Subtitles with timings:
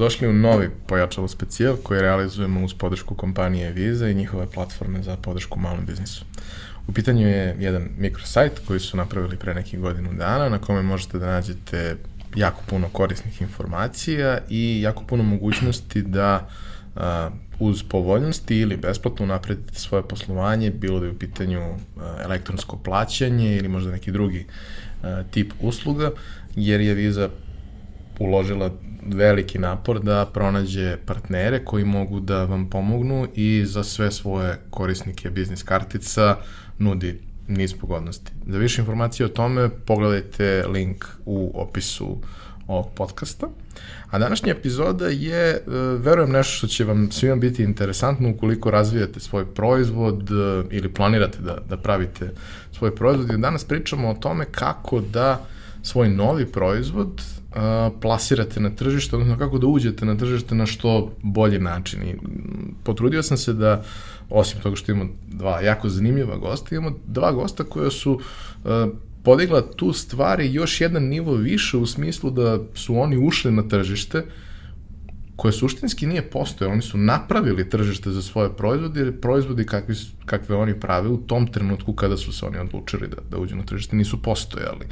[0.00, 5.16] Dobrodošli u novi pojačalo specijal koji realizujemo uz podršku kompanije Visa i njihove platforme za
[5.16, 6.24] podršku malom biznisu.
[6.88, 11.18] U pitanju je jedan mikrosajt koji su napravili pre nekih godinu dana na kome možete
[11.18, 11.96] da nađete
[12.36, 16.48] jako puno korisnih informacija i jako puno mogućnosti da
[16.94, 17.02] uh,
[17.58, 23.56] uz povoljnosti ili besplatno napredite svoje poslovanje, bilo da je u pitanju uh, elektronsko plaćanje
[23.56, 26.10] ili možda neki drugi uh, tip usluga,
[26.56, 27.28] jer je Visa
[28.20, 28.70] uložila
[29.06, 35.30] veliki napor da pronađe partnere koji mogu da vam pomognu i za sve svoje korisnike
[35.30, 36.36] biznis kartica
[36.78, 38.32] nudi niz pogodnosti.
[38.46, 42.18] Za više informacije o tome pogledajte link u opisu
[42.66, 43.48] ovog podcasta.
[44.10, 45.60] A današnja epizoda je, e,
[45.98, 51.38] verujem, nešto što će vam svima biti interesantno ukoliko razvijate svoj proizvod e, ili planirate
[51.38, 52.30] da, da pravite
[52.72, 53.30] svoj proizvod.
[53.30, 55.46] I danas pričamo o tome kako da
[55.82, 57.22] svoj novi proizvod
[58.00, 62.02] plasirate na tržište, odnosno kako da uđete na tržište na što bolji način.
[62.02, 62.14] I
[62.84, 63.82] potrudio sam se da,
[64.30, 68.20] osim toga što imamo dva jako zanimljiva gosta, imamo dva gosta koja su
[69.22, 74.24] podigla tu stvari još jedan nivo više u smislu da su oni ušli na tržište
[75.36, 76.70] koje suštinski nije postoje.
[76.70, 79.94] Oni su napravili tržište za svoje proizvode, jer proizvodi kakvi,
[80.26, 83.62] kakve oni prave u tom trenutku kada su se oni odlučili da, da uđu na
[83.62, 84.86] tržište nisu postojali.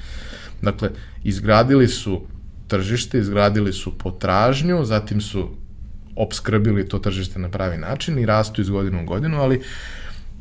[0.62, 0.90] Dakle,
[1.24, 2.20] izgradili su
[2.68, 5.48] tržište, izgradili su potražnju, zatim su
[6.16, 9.62] obskrbili to tržište na pravi način i rastu iz godinu u godinu, ali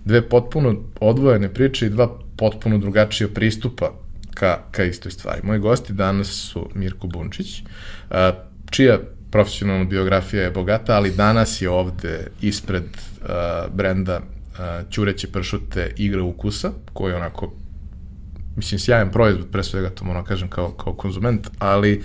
[0.06, 3.92] dve potpuno odvojene priče i dva potpuno drugačija pristupa
[4.34, 5.42] ka, ka istoj stvari.
[5.44, 7.64] Moji gosti danas su Mirko Bunčić,
[8.70, 9.00] čija
[9.32, 13.28] profesionalna biografija je bogata, ali danas je ovde ispred uh,
[13.74, 17.54] brenda uh, Ćureće pršute igra ukusa, koji je onako
[18.58, 21.98] mislim, sjajan proizvod, pre svega to moram da kažem kao, kao konzument, ali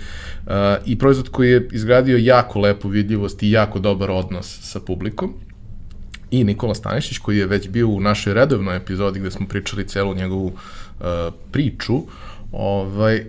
[0.45, 0.51] uh,
[0.85, 5.33] i proizvod koji je izgradio jako lepu vidljivost i jako dobar odnos sa publikom.
[6.31, 10.15] I Nikola Stanišić, koji je već bio u našoj redovnoj epizodi gde smo pričali celu
[10.15, 11.05] njegovu uh,
[11.51, 12.01] priču,
[12.51, 13.23] ovaj, uh,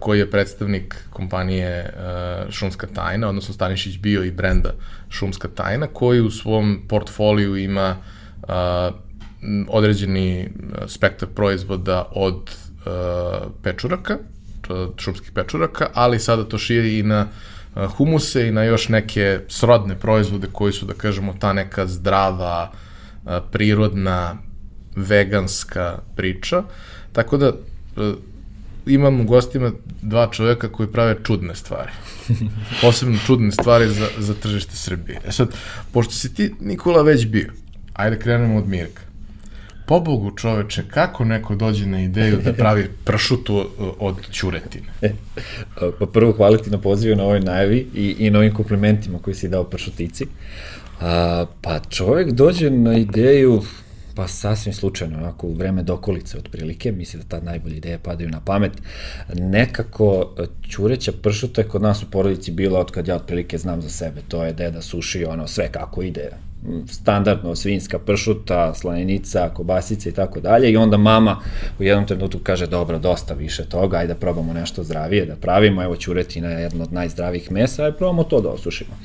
[0.00, 4.72] koji je predstavnik kompanije uh, Šumska tajna, odnosno Stanišić bio i brenda
[5.10, 7.96] Šumska tajna, koji u svom portfoliju ima
[8.42, 8.48] uh,
[9.68, 10.48] određeni
[10.86, 12.50] spektar proizvoda od
[13.62, 14.18] pečuraka,
[14.96, 19.96] šumskih pečuraka, ali sada to širi i na uh, humuse i na još neke srodne
[19.98, 24.36] proizvode koji su, da kažemo, ta neka zdrava, uh, prirodna,
[24.96, 26.62] veganska priča.
[27.12, 27.52] Tako da
[28.86, 31.90] imam u gostima dva čoveka koji prave čudne stvari.
[32.82, 35.20] Posebno čudne stvari za, za tržište Srbije.
[35.26, 35.48] E sad,
[35.92, 37.52] pošto si ti, Nikola, već bio,
[37.94, 39.09] ajde krenemo od Mirka
[39.90, 44.86] pobogu čoveče, kako neko dođe na ideju da pravi pršutu uh, od ćuretine?
[45.98, 49.48] pa prvo hvala ti na pozivu na ovoj najavi i, i novim komplimentima koji si
[49.48, 50.26] dao pršutici.
[51.00, 53.62] A, pa čovek dođe na ideju,
[54.14, 58.40] pa sasvim slučajno, onako u vreme dokolice otprilike, misli da tad najbolje ideje padaju na
[58.40, 58.72] pamet.
[59.34, 60.34] Nekako
[60.70, 64.20] ćureća pršuta je kod nas u porodici bila od kad ja otprilike znam za sebe,
[64.28, 66.30] to je deda suši ono sve kako ide,
[66.86, 71.40] standardno svinska pršuta, slanenica, kobasica i tako dalje i onda mama
[71.78, 75.82] u jednom trenutku kaže dobro, dosta više toga, ajde da probamo nešto zdravije da pravimo,
[75.82, 78.98] evo ćuretina je jedno od najzdravijih mesa, ajde probamo to da osušimo.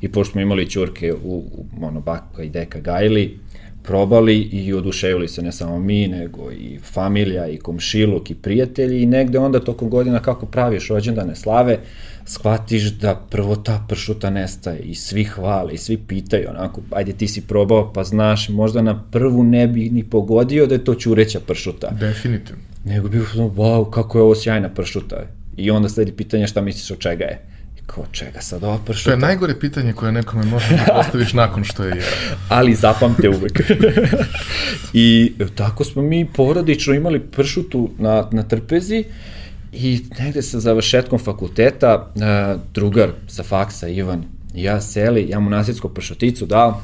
[0.00, 3.38] I pošto smo imali ćurke u, u ono, baka i deka gajili,
[3.82, 9.06] probali i oduševili se ne samo mi, nego i familija i komšiluk i prijatelji i
[9.06, 11.78] negde onda tokom godina kako praviš rođendane slave,
[12.30, 17.28] shvatiš da prvo ta pršuta nestaje i svi hvale i svi pitaju onako, ajde ti
[17.28, 21.40] si probao pa znaš, možda na prvu ne bi ni pogodio da je to ćureća
[21.40, 21.90] pršuta.
[21.90, 22.62] Definitivno.
[22.84, 25.16] Nego bi wow, kako je ovo sjajna pršuta.
[25.56, 27.40] I onda sledi pitanje šta misliš od čega je.
[27.86, 29.04] Kao, čega sad ova pršuta?
[29.04, 32.36] To je najgore pitanje koje nekome može da postaviš nakon što je jeo.
[32.48, 33.60] Ali zapamte uvek.
[34.92, 39.04] I tako smo mi porodično imali pršutu na, na trpezi
[39.72, 44.24] I negde sa završetkom fakulteta, uh, drugar sa faksa, Ivan,
[44.54, 46.80] i ja seli, ja mu nasjetsko pršoticu dao,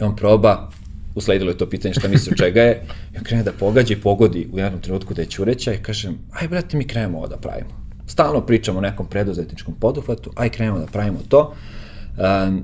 [0.00, 0.70] i on proba,
[1.14, 2.82] usledilo je to pitanje šta misli od čega je,
[3.14, 6.18] i on krene da pogađa i pogodi u jednom trenutku da je ćureća i kažem,
[6.32, 7.84] aj brate, mi krenemo ovo da pravimo.
[8.06, 11.54] Stalno pričamo o nekom preduzetničkom poduhvatu, aj krenemo da pravimo to.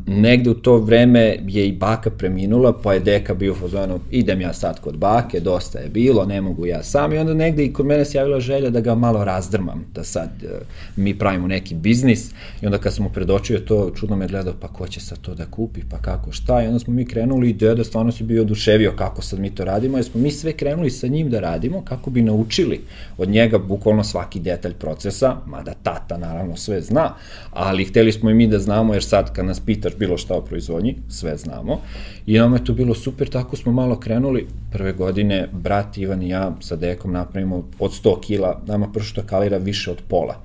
[0.06, 4.40] Negde u to vreme je i baka preminula, pa je deka bio u fazonu, idem
[4.40, 7.12] ja sad kod bake, dosta je bilo, ne mogu ja sam.
[7.12, 10.30] I onda negde i kod mene se javila želja da ga malo razdrmam, da sad
[10.42, 10.50] uh,
[10.96, 12.30] mi pravimo neki biznis.
[12.62, 15.34] I onda kad sam mu predočio to, čudno me gledao, pa ko će sad to
[15.34, 18.42] da kupi, pa kako, šta, i onda smo mi krenuli i deda stvarno se bio
[18.42, 21.84] oduševio kako sad mi to radimo, jer smo mi sve krenuli sa njim da radimo
[21.84, 22.80] kako bi naučili
[23.18, 27.14] od njega bukvalno svaki detalj procesa, mada tata naravno sve zna,
[27.50, 30.40] ali hteli smo i mi da znamo, jer sad kad nas pitaš bilo šta o
[30.40, 31.80] proizvodnji, sve znamo.
[32.26, 34.46] I nama je to bilo super, tako smo malo krenuli.
[34.72, 39.56] Prve godine, brat Ivan i ja sa dekom napravimo od 100 kila, nama prvo kalira
[39.56, 40.36] više od pola.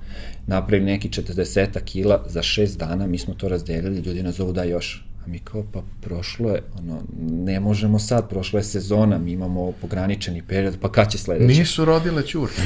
[0.46, 4.64] Napravili neki 40 kila za 6 dana, mi smo to razdelili, ljudi nas zovu da
[4.64, 9.72] još mi kao, pa prošlo je, ono, ne možemo sad, prošla je sezona, mi imamo
[9.72, 11.58] pograničeni period, pa kad će sledeće?
[11.58, 12.62] Nisu rodile ćurke.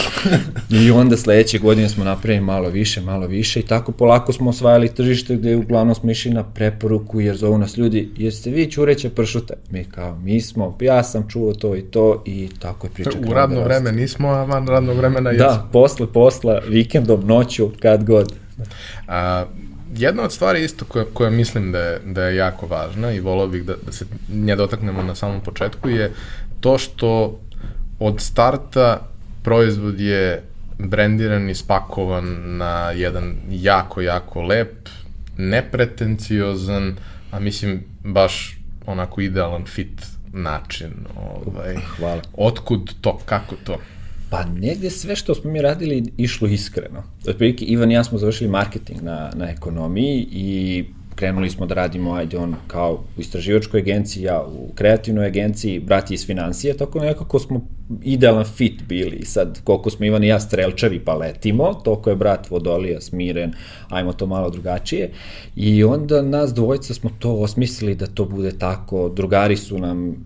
[0.84, 4.94] I onda sledeće godine smo napravili malo više, malo više i tako polako smo osvajali
[4.94, 9.54] tržište gde uglavnom smo išli na preporuku jer zovu nas ljudi, jeste vi ćureće pršute?
[9.70, 13.10] Mi kao, mi smo, ja sam čuo to i to i tako je priča.
[13.28, 15.46] U radno da vreme nismo, a van radnog vremena jesmo.
[15.46, 18.32] Da, posle posla, vikendom, noću, kad god.
[19.08, 19.44] A,
[19.96, 23.48] jedna od stvari isto koja, koja mislim da je, da je jako važna i volao
[23.48, 26.12] bih da, da se nje dotaknemo na samom početku je
[26.60, 27.40] to što
[27.98, 29.08] od starta
[29.42, 30.42] proizvod je
[30.78, 34.88] brendiran i spakovan na jedan jako, jako lep,
[35.36, 36.96] nepretenciozan,
[37.30, 40.02] a mislim baš onako idealan fit
[40.32, 40.92] način.
[41.16, 42.22] Ovaj, Hvala.
[42.36, 43.78] Otkud to, kako to?
[44.34, 47.02] Pa negde sve što smo mi radili išlo iskreno.
[47.28, 50.84] Otprilike Ivan i ja smo završili marketing na, na ekonomiji i
[51.14, 56.14] krenuli smo da radimo, ajde on kao u istraživačkoj agenciji, ja u kreativnoj agenciji, brati
[56.14, 57.66] iz financije, tako nekako smo
[58.02, 59.16] idealan fit bili.
[59.16, 63.52] I sad koliko smo Ivan i ja strelčevi pa letimo, toliko je brat Vodolija smiren,
[63.88, 65.10] ajmo to malo drugačije.
[65.56, 70.24] I onda nas dvojica smo to osmislili da to bude tako, drugari su nam,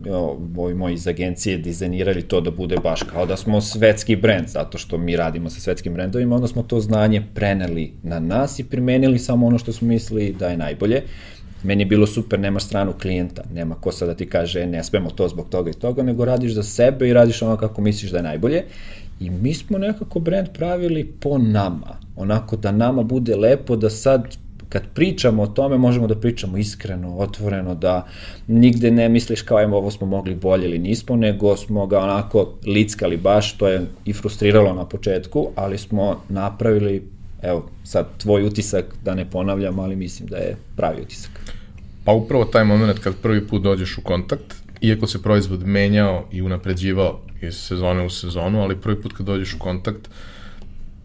[0.56, 4.78] ovi moji iz agencije dizajnirali to da bude baš kao da smo svetski brend, zato
[4.78, 9.18] što mi radimo sa svetskim brendovima, onda smo to znanje preneli na nas i primenili
[9.18, 11.02] samo ono što smo mislili da je najbolje
[11.62, 15.10] meni je bilo super, nemaš stranu klijenta, nema ko sad da ti kaže ne smemo
[15.10, 18.16] to zbog toga i toga, nego radiš za sebe i radiš ono kako misliš da
[18.16, 18.64] je najbolje.
[19.20, 24.36] I mi smo nekako brand pravili po nama, onako da nama bude lepo, da sad
[24.68, 28.06] kad pričamo o tome možemo da pričamo iskreno, otvoreno, da
[28.46, 32.54] nigde ne misliš kao evo ovo smo mogli bolje ili nismo, nego smo ga onako
[32.66, 38.84] lickali baš, to je i frustriralo na početku, ali smo napravili evo, sad tvoj utisak,
[39.04, 41.30] da ne ponavljam, ali mislim da je pravi utisak.
[42.04, 46.42] Pa upravo taj moment kad prvi put dođeš u kontakt, iako se proizvod menjao i
[46.42, 50.08] unapređivao iz sezone u sezonu, ali prvi put kad dođeš u kontakt,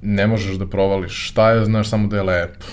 [0.02, 2.66] ne možeš da provališ šta je, znaš samo da je lepo.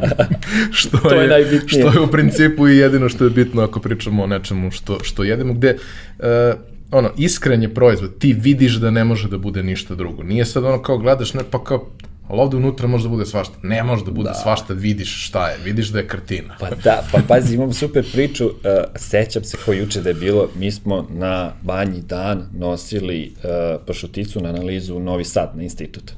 [0.78, 1.82] što to je, je najbitnije.
[1.82, 5.24] Što je u principu i jedino što je bitno ako pričamo o nečemu što, što
[5.24, 5.76] jedemo, gde
[6.18, 6.24] uh,
[6.90, 10.22] ono, iskren je proizvod, ti vidiš da ne može da bude ništa drugo.
[10.22, 11.88] Nije sad ono kao gledaš, ne, pa kao,
[12.28, 13.54] Ali ovde unutra može da bude svašta.
[13.62, 14.34] Ne može da bude da.
[14.34, 16.56] svašta, vidiš šta je, vidiš da je kartina.
[16.60, 18.52] Pa da, pa pazi, imam super priču, uh,
[18.96, 24.40] sećam se ko juče da je bilo, mi smo na banji dan nosili uh, pršuticu
[24.40, 26.12] na analizu u Novi Sad, na institut.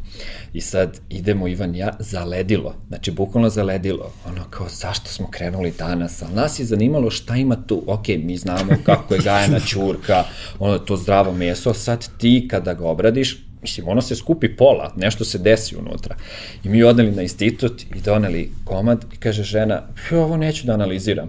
[0.52, 6.22] I sad idemo Ivan ja, zaledilo, znači bukvalno zaledilo, ono kao zašto smo krenuli danas,
[6.22, 10.24] ali nas je zanimalo šta ima tu, ok, mi znamo kako je gajena ćurka,
[10.58, 15.24] ono to zdravo meso, sad ti kada ga obradiš, Mislim, ono se skupi pola, nešto
[15.24, 16.16] se desi unutra.
[16.64, 19.82] I mi odneli na institut i doneli komad i kaže žena,
[20.12, 21.28] ovo neću da analiziram.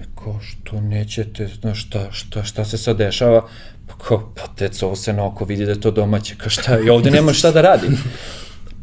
[0.00, 3.48] E, ko, što nećete, no, šta, šta, šta se sad dešava?
[3.86, 6.78] Pa ko, pa tec, ovo se na oko vidi da je to domaće, kao šta,
[6.86, 7.86] i ovde nema šta da radi.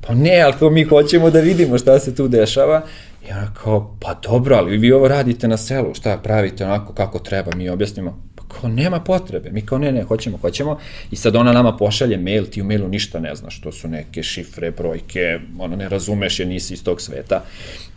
[0.07, 2.83] Pa ne, ali kao mi hoćemo da vidimo šta se tu dešava.
[3.27, 7.19] I ona kao, pa dobro, ali vi ovo radite na selu, šta pravite onako kako
[7.19, 10.77] treba, mi objasnimo kao nema potrebe, mi kao ne, ne, hoćemo, hoćemo.
[11.11, 14.23] I sad ona nama pošalje mail, ti u mailu ništa ne znaš, to su neke
[14.23, 17.43] šifre, brojke, ono ne razumeš jer nisi iz tog sveta.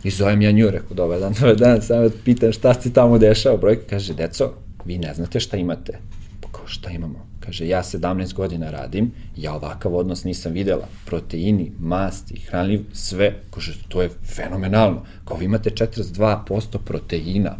[0.03, 3.57] I zovem ja nju, rekao, dobar dan, dobar dan, samo pitan šta se tamo dešava,
[3.57, 4.53] brojka kaže, deco,
[4.85, 5.99] vi ne znate šta imate,
[6.41, 11.71] pa kao šta imamo, kaže, ja 17 godina radim, ja ovakav odnos nisam videla, proteini,
[11.79, 17.57] masti, hranljiv, sve, kaže, to je fenomenalno, kao vi imate 42% proteina,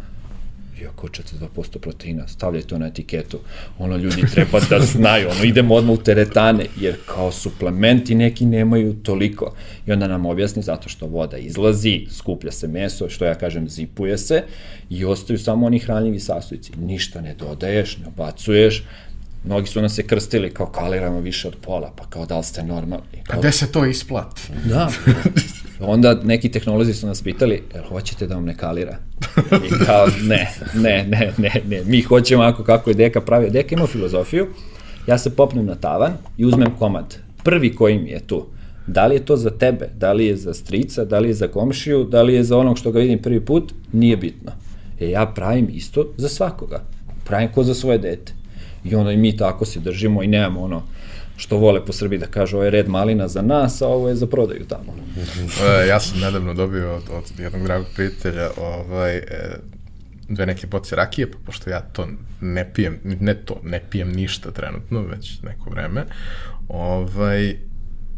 [0.82, 3.38] iako 42% proteina, stavljaj to na etiketu,
[3.78, 8.94] ono ljudi treba da znaju, ono idemo odmah u teretane, jer kao suplementi neki nemaju
[8.94, 9.54] toliko.
[9.86, 14.18] I onda nam objasni zato što voda izlazi, skuplja se meso, što ja kažem, zipuje
[14.18, 14.42] se
[14.90, 16.72] i ostaju samo oni hranljivi sastojci.
[16.76, 18.84] Ništa ne dodaješ, ne obacuješ,
[19.44, 22.62] mnogi su nas se krstili kao kaliramo više od pola, pa kao da li ste
[22.62, 23.22] normalni.
[23.24, 23.36] Kao...
[23.36, 24.42] A gde se to isplati?
[24.64, 24.90] Da.
[25.80, 28.96] Onda neki tehnolozi su nas pitali, jel hoćete da vam ne kalira?
[29.66, 33.50] I kao, ne, ne, ne, ne, ne, mi hoćemo ako kako je deka pravi.
[33.50, 34.46] Deka ima filozofiju,
[35.06, 37.16] ja se popnem na tavan i uzmem komad.
[37.42, 38.46] Prvi koji mi je tu.
[38.86, 41.48] Da li je to za tebe, da li je za strica, da li je za
[41.48, 44.52] komšiju, da li je za onog što ga vidim prvi put, nije bitno.
[45.00, 46.82] E ja pravim isto za svakoga.
[47.24, 48.32] Pravim ko za svoje dete.
[48.84, 50.82] I onda i mi tako se držimo i nemamo ono,
[51.36, 54.14] što vole po Srbiji da kažu ovo je red malina za nas, a ovo je
[54.14, 54.94] za prodaju tamo.
[55.82, 59.24] e, ja sam nedavno dobio od, od jednog dragog prijatelja ovaj, e,
[60.28, 62.08] dve neke boce rakije, pa pošto ja to
[62.40, 66.04] ne pijem, ne to, ne pijem ništa trenutno, već neko vreme,
[66.68, 67.56] ovaj,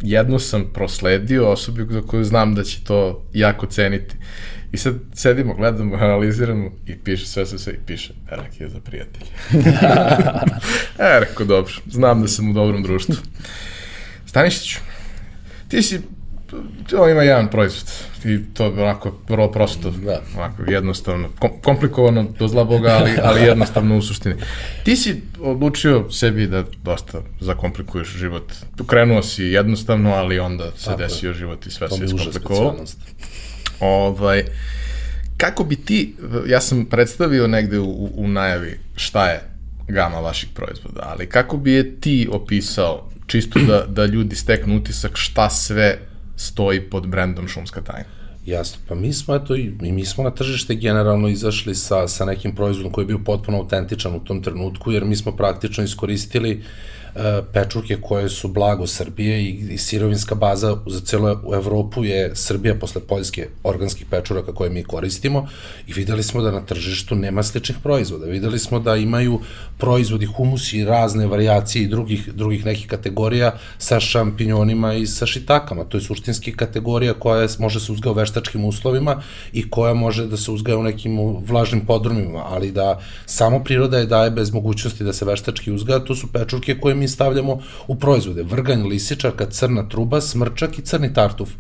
[0.03, 4.17] jedno sam prosledio osobi za koju znam da će to jako ceniti.
[4.73, 9.31] I sad sedimo, gledamo, analiziramo i piše sve, sve, sve i piše rakija za prijatelje.
[10.99, 13.15] e, rekao, dobro, znam da sam u dobrom društvu.
[14.27, 14.79] Stanišiću,
[15.69, 16.01] ti si,
[16.91, 17.93] to ima jedan proizvod
[18.25, 20.23] i to je onako vrlo prosto, da.
[20.37, 24.35] onako jednostavno, kom, komplikovano do zla Boga, ali, ali jednostavno u suštini.
[24.85, 28.53] Ti si odlučio sebi da dosta zakomplikuješ život.
[28.87, 31.35] Krenuo si jednostavno, ali onda se Tako desio je.
[31.35, 32.85] život i sve se iskomplikovalo.
[33.81, 34.45] Ovaj,
[35.37, 36.15] kako bi ti,
[36.47, 39.41] ja sam predstavio negde u, u najavi šta je
[39.89, 45.13] gama vaših proizvoda, ali kako bi je ti opisao, čisto da, da ljudi steknu utisak
[45.15, 45.99] šta sve
[46.37, 48.09] stoji pod brendom Šumska tajna?
[48.47, 52.55] Jasno, pa mi smo, eto, i mi smo na tržište generalno izašli sa, sa nekim
[52.55, 56.65] proizvodom koji je bio potpuno autentičan u tom trenutku, jer mi smo praktično iskoristili uh,
[57.53, 63.01] pečurke koje su blago Srbije i, i sirovinska baza za celo Evropu je Srbija posle
[63.01, 65.49] poljske organskih pečuraka koje mi koristimo
[65.87, 68.27] i videli smo da na tržištu nema sličnih proizvoda.
[68.27, 69.41] Videli smo da imaju
[69.79, 75.85] proizvodi humusi i razne variacije i drugih, drugih nekih kategorija sa šampinjonima i sa šitakama.
[75.85, 79.23] To je suštinski kategorija koja je, može se uzgaja u veštačkim uslovima
[79.53, 84.07] i koja može da se uzgaja u nekim vlažnim podrumima, ali da samo priroda je
[84.07, 88.43] daje bez mogućnosti da se veštački uzgaja, to su pečurke koje mi stavljamo u proizvode.
[88.43, 91.51] Vrganj, lisičarka, crna truba, smrčak i crni tartuf.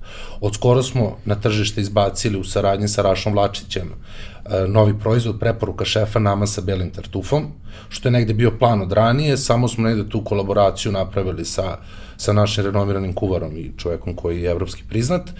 [0.40, 5.84] Od skoro smo na tržište izbacili u saradnji sa Rašom Vlačićem e, novi proizvod, preporuka
[5.84, 7.46] šefa nama sa belim tartufom,
[7.88, 11.78] što je negde bio plan od ranije, samo smo negde tu kolaboraciju napravili sa,
[12.16, 15.30] sa našim renomiranim kuvarom i čovekom koji je evropski priznat,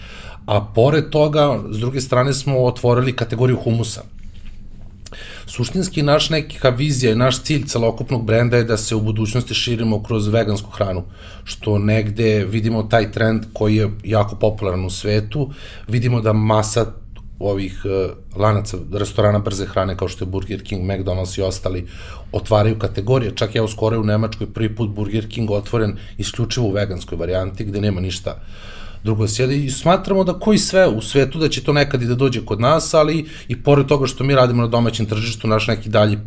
[0.45, 4.01] a pored toga, s druge strane smo otvorili kategoriju humusa
[5.45, 10.03] Suštinski naš neka vizija i naš cilj celokupnog brenda je da se u budućnosti širimo
[10.03, 11.03] kroz vegansku hranu,
[11.43, 15.51] što negde vidimo taj trend koji je jako popularan u svetu,
[15.87, 16.85] vidimo da masa
[17.39, 21.87] ovih uh, lanaca restorana brze hrane kao što je Burger King, McDonald's i ostali
[22.31, 23.35] otvaraju kategorije.
[23.35, 27.81] Čak ja skoro u Nemačkoj prvi put Burger King otvoren isključivo u veganskoj varijanti gde
[27.81, 31.73] nema ništa uh, drugo sjede i smatramo da koji sve u svetu da će to
[31.73, 35.05] nekad i da dođe kod nas, ali i pored toga što mi radimo na domaćem
[35.05, 36.17] tržištu, naš neki dalji,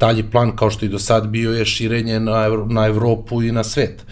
[0.00, 3.52] dalji plan kao što i do sad bio je širenje na, Evro, na Evropu i
[3.52, 4.04] na svet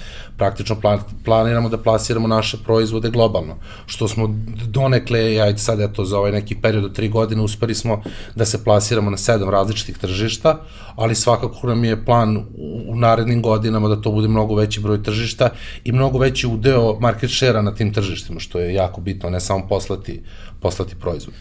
[0.42, 3.56] praktično plan, planiramo da plasiramo naše proizvode globalno,
[3.86, 4.26] što smo
[4.66, 8.02] donekle, ja sad eto za ovaj neki period od tri godine uspeli smo
[8.34, 10.56] da se plasiramo na sedam različitih tržišta,
[10.96, 12.44] ali svakako nam je plan u,
[12.88, 15.48] u narednim godinama da to bude mnogo veći broj tržišta
[15.84, 19.68] i mnogo veći udeo market share na tim tržištima, što je jako bitno, ne samo
[19.68, 20.22] poslati,
[20.60, 21.34] poslati proizvod.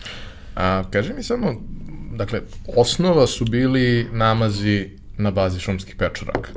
[0.56, 1.54] A, kaži mi samo,
[2.12, 2.42] dakle,
[2.76, 6.50] osnova su bili namazi na bazi šumskih pečuraka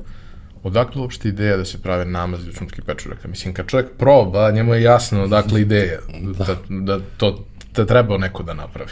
[0.64, 3.28] odakle uopšte ideja da se prave namazi od šumskih pečuraka?
[3.28, 5.98] Mislim, kad čovjek proba, njemu je jasno odakle ideja
[6.38, 7.44] da, da, da to
[7.74, 8.90] da treba neko da napravi.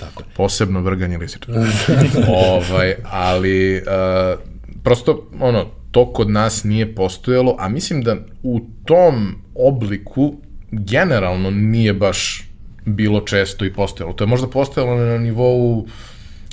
[0.00, 0.22] Tako.
[0.36, 1.66] Posebno vrganje lisičara.
[2.56, 4.40] ovaj, ali, uh,
[4.82, 10.36] prosto, ono, to kod nas nije postojalo, a mislim da u tom obliku
[10.70, 12.49] generalno nije baš
[12.84, 14.12] bilo često i postojalo.
[14.12, 15.86] To je možda postojalo na nivou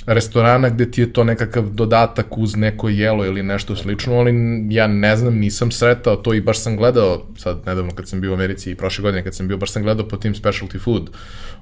[0.08, 4.32] restorana gde ti je to nekakav dodatak uz neko jelo ili nešto slično, ali
[4.70, 8.30] ja ne znam, nisam sretao to i baš sam gledao, sad nedavno kad sam bio
[8.30, 11.10] u Americi i prošle godine kad sam bio, baš sam gledao po tim specialty food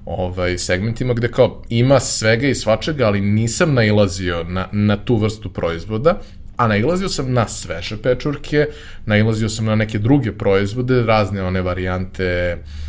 [0.05, 5.53] ovaj, segmentima gde kao ima svega i svačega, ali nisam nailazio na, na tu vrstu
[5.53, 6.21] proizvoda,
[6.57, 8.67] a nailazio sam na sveže pečurke,
[9.07, 12.87] nailazio sam na neke druge proizvode, razne one varijante, uh,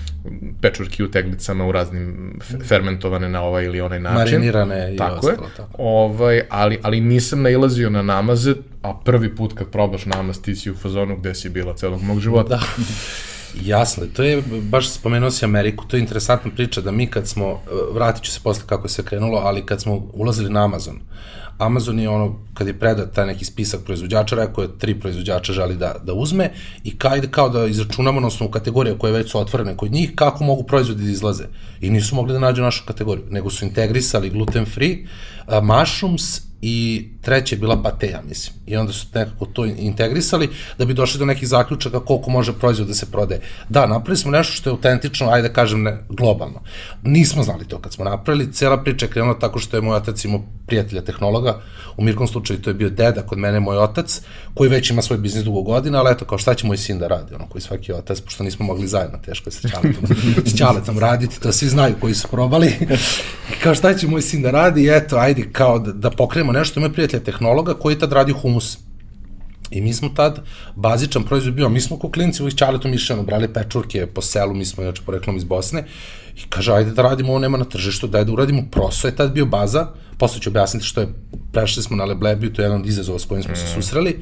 [0.62, 4.18] pečurki u teglicama u raznim fermentovane na ovaj ili onaj način.
[4.18, 5.48] Marinirane i tako ostalo.
[5.48, 5.54] Je.
[5.58, 5.74] Tako.
[5.78, 10.72] Ovaj, ali, ali nisam nailazio na namaze, a prvi put kad probaš namaz ti si
[10.72, 12.50] u fazonu gde si bila celog mog života.
[12.50, 12.64] Da.
[13.64, 17.62] Jasno, to je, baš spomenuo si Ameriku, to je interesantna priča da mi kad smo,
[17.92, 21.00] vratit ću se posle kako je sve krenulo, ali kad smo ulazili na Amazon,
[21.58, 25.76] Amazon je ono, kad je predat taj neki spisak proizvođača, rekao je tri proizvođača želi
[25.76, 26.52] da, da uzme
[26.84, 30.44] i kajde kao da izračunamo na osnovu kategorija koje već su otvorene kod njih, kako
[30.44, 31.44] mogu proizvodi da izlaze.
[31.82, 34.98] I nisu mogli da nađu našu kategoriju, nego su integrisali gluten free,
[35.48, 38.56] uh, mushrooms i treća je bila pateja, mislim.
[38.66, 42.88] I onda su nekako to integrisali da bi došli do nekih zaključaka koliko može proizvod
[42.88, 43.40] da se prode.
[43.70, 46.62] Da, napravili smo nešto što je autentično, ajde da kažem, ne, globalno.
[47.04, 50.26] Nismo znali to kad smo napravili, cela priča je krenula tako što je moj otac
[50.26, 51.60] imao prijatelja tehnologa,
[51.98, 54.22] u Mirkom slučaju to je bio deda, kod mene moj otac,
[54.54, 57.08] koji već ima svoj biznis dugo godina, ali eto, kao šta će moj sin da
[57.08, 60.04] radi, ono, koji svaki otac, pošto nismo mogli zajedno, teško je sa čaletom,
[60.50, 62.74] s čaletom raditi, to svi znaju koji su probali,
[63.64, 66.90] kao šta će moj sin da radi, eto, ajde, kao da, da pokrenemo nešto, ima
[67.18, 68.78] prijatelja tehnologa koji je tad radio humus.
[69.72, 70.40] I mi smo tad,
[70.76, 74.66] bazičan proizvod bio, mi smo ko klinci ovih čaletom išli, brali pečurke po selu, mi
[74.66, 75.84] smo inače poreklom iz Bosne,
[76.36, 79.34] i kaže, ajde da radimo, ovo nema na tržištu, daj da uradimo, proso je tad
[79.34, 81.08] bio baza, posle ću objasniti što je,
[81.52, 83.56] prešli smo na Leblebiju, to je jedan od izazova s kojim smo mm.
[83.56, 84.20] se susreli,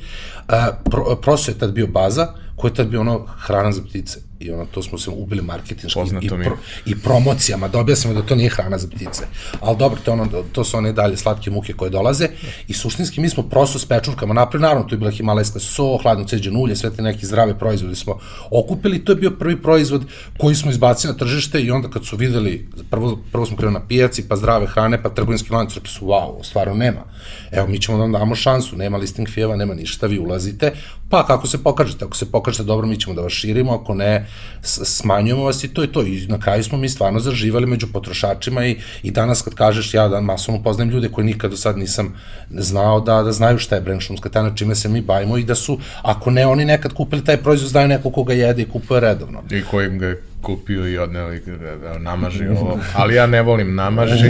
[0.47, 0.53] uh,
[0.91, 4.19] pro, proso je tad bio baza, koji je tad bio ono hrana za ptice.
[4.39, 8.35] I ono, to smo se ubili marketinški i, pro, i promocijama, da objasnimo da to
[8.35, 9.23] nije hrana za ptice.
[9.61, 12.27] Ali dobro, to, ono, to su one dalje slatke muke koje dolaze.
[12.67, 16.25] I suštinski mi smo prosto s pečurkama napravili, naravno, to je bila himalajska so, hladno
[16.27, 18.19] ceđen ulje, sve te neki zdrave proizvode smo
[18.51, 20.05] okupili, to je bio prvi proizvod
[20.37, 23.87] koji smo izbacili na tržište i onda kad su videli, prvo, prvo smo krenuli na
[23.87, 27.03] pijaci, pa zdrave hrane, pa trgovinski lanac, rekli su, wow, stvarno nema.
[27.51, 30.71] Evo, mi ćemo da vam damo šansu, nema listing fijeva, nema ništa, vi ulazite,
[31.09, 34.25] pa kako se pokažete, ako se pokažete dobro, mi ćemo da vas širimo, ako ne,
[34.61, 36.01] smanjujemo vas i to je to.
[36.01, 40.07] I na kraju smo mi stvarno zaživali među potrošačima i, i danas kad kažeš, ja
[40.07, 42.15] da masovno poznajem ljude koji nikad do sad nisam
[42.49, 45.55] znao da, da znaju šta je brand šumska tajna, čime se mi bavimo i da
[45.55, 49.43] su, ako ne oni nekad kupili taj proizvod, znaju neko koga jede i kupuje redovno.
[49.51, 51.41] I kojim ga je kupio i odneli
[51.81, 54.29] da namaži ovo, ali ja ne volim namaži,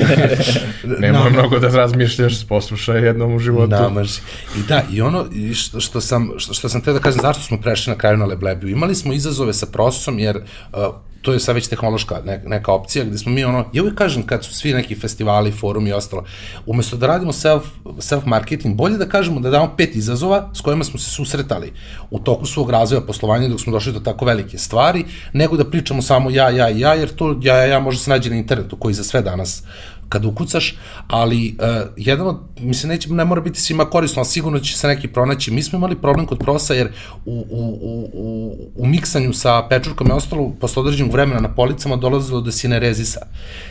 [1.01, 3.71] nemoj mnogo da razmišljaš, poslušaj jednom u životu.
[3.71, 4.19] Namaži.
[4.57, 7.57] I da, i ono što, što sam, što, što sam te da kažem, zašto smo
[7.57, 10.79] prešli na kraju na Leblebiju, imali smo izazove sa procesom, jer uh,
[11.25, 14.25] to je sad već tehnološka neka, neka opcija gde smo mi ono, ja uvijek kažem
[14.25, 16.23] kad su svi neki festivali, forumi i ostalo,
[16.65, 17.63] umesto da radimo self,
[17.99, 21.73] self marketing, bolje da kažemo da damo pet izazova s kojima smo se susretali
[22.11, 26.01] u toku svog razvoja poslovanja dok smo došli do tako velike stvari, nego da pričamo
[26.01, 28.77] samo ja, ja i ja, jer to ja, ja, ja može se nađe na internetu
[28.77, 29.63] koji za sve danas
[30.09, 30.75] kad ukucaš,
[31.07, 34.87] ali uh, jedan od, mislim, neće, ne mora biti svima korisno, ali sigurno će se
[34.87, 35.51] neki pronaći.
[35.51, 36.91] Mi smo imali problem kod prosa, jer
[37.25, 41.95] u, u, u, u, u miksanju sa pečurkom je ostalo posle određenog vremena na policama
[41.95, 43.19] dolazilo do sinerezisa.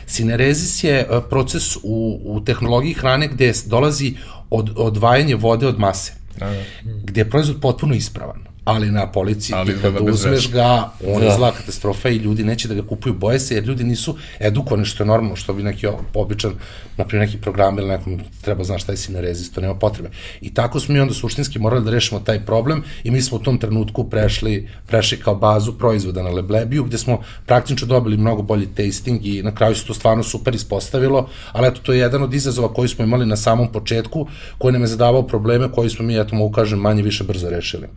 [0.05, 4.15] Sinerezis je uh, proces u, u tehnologiji hrane gde dolazi
[4.49, 6.63] od, odvajanje vode od mase, da, da.
[7.03, 11.25] gde je proizvod potpuno ispravan ali na policiji ali kada uzmeš ga, on da.
[11.25, 14.85] je zla katastrofa i ljudi neće da ga kupuju, boje se jer ljudi nisu edukovani,
[14.85, 16.53] što je normalno, što bi neki običan,
[16.97, 20.09] naprimjer neki program ili nekom treba znaš šta je sinerezis, to nema potrebe.
[20.41, 23.39] I tako smo mi onda suštinski morali da rešimo taj problem i mi smo u
[23.39, 28.67] tom trenutku prešli, prešli kao bazu proizvoda na Leblebiju, gde smo praktično dobili mnogo bolji
[28.75, 32.33] tasting i na kraju se to stvarno super ispostavilo, ali eto, to je jedan od
[32.33, 36.19] izazova koji smo imali na samom početku, koji nam je zadavao probleme koji smo mi,
[36.19, 37.87] eto, mogu kažem, manje više brzo rešili.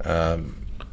[0.00, 0.40] Uh,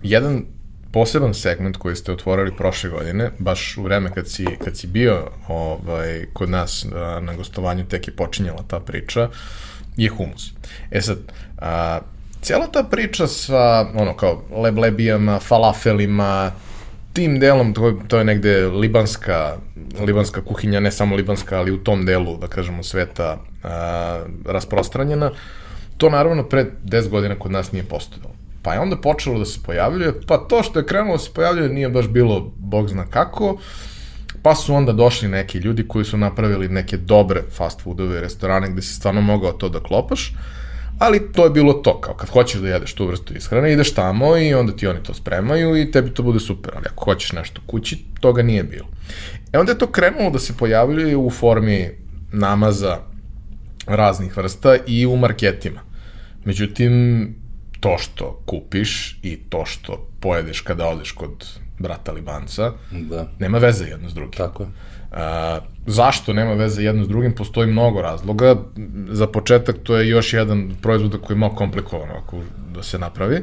[0.04, 0.46] jedan
[0.92, 5.30] poseban segment koji ste otvorili prošle godine, baš u vreme kad si, kad si bio
[5.48, 9.30] ovaj, kod nas na, na gostovanju, tek je počinjala ta priča,
[9.98, 10.52] je humus.
[10.92, 11.18] E sad,
[11.58, 12.00] a,
[12.42, 16.52] cijela ta priča sa, ono, kao leblebijama, falafelima,
[17.14, 19.58] tim delom, to, to je negde libanska,
[20.00, 25.32] libanska kuhinja, ne samo libanska, ali u tom delu, da kažemo, sveta a, rasprostranjena,
[25.98, 28.37] to naravno pre 10 godina kod nas nije postojalo.
[28.68, 31.70] Pa je onda počelo da se pojavljuje, pa to što je krenulo da se pojavljuje
[31.70, 33.58] nije baš bilo bog zna kako,
[34.42, 38.82] pa su onda došli neki ljudi koji su napravili neke dobre fast foodove restorane gde
[38.82, 40.34] si stvarno mogao to da klopaš,
[41.00, 44.38] ali to je bilo to, kao kad hoćeš da jedeš tu vrstu ishrane, ideš tamo
[44.38, 47.62] i onda ti oni to spremaju i tebi to bude super, ali ako hoćeš nešto
[47.68, 48.88] kući, toga nije bilo.
[49.54, 51.90] E onda je to krenulo da se pojavljuje u formi
[52.32, 52.98] namaza
[53.86, 55.82] raznih vrsta i u marketima.
[56.46, 57.47] Međutim,
[57.80, 63.28] to što kupiš i to što pojedeš kada odeš kod brata Libanca, da.
[63.40, 64.32] nema veze jedno s drugim.
[64.32, 64.70] Tako je.
[65.12, 67.36] A, zašto nema veze jedno s drugim?
[67.36, 68.56] Postoji mnogo razloga.
[69.10, 72.42] Za početak to je još jedan proizvod koji je malo komplikovan ako
[72.76, 73.42] da se napravi.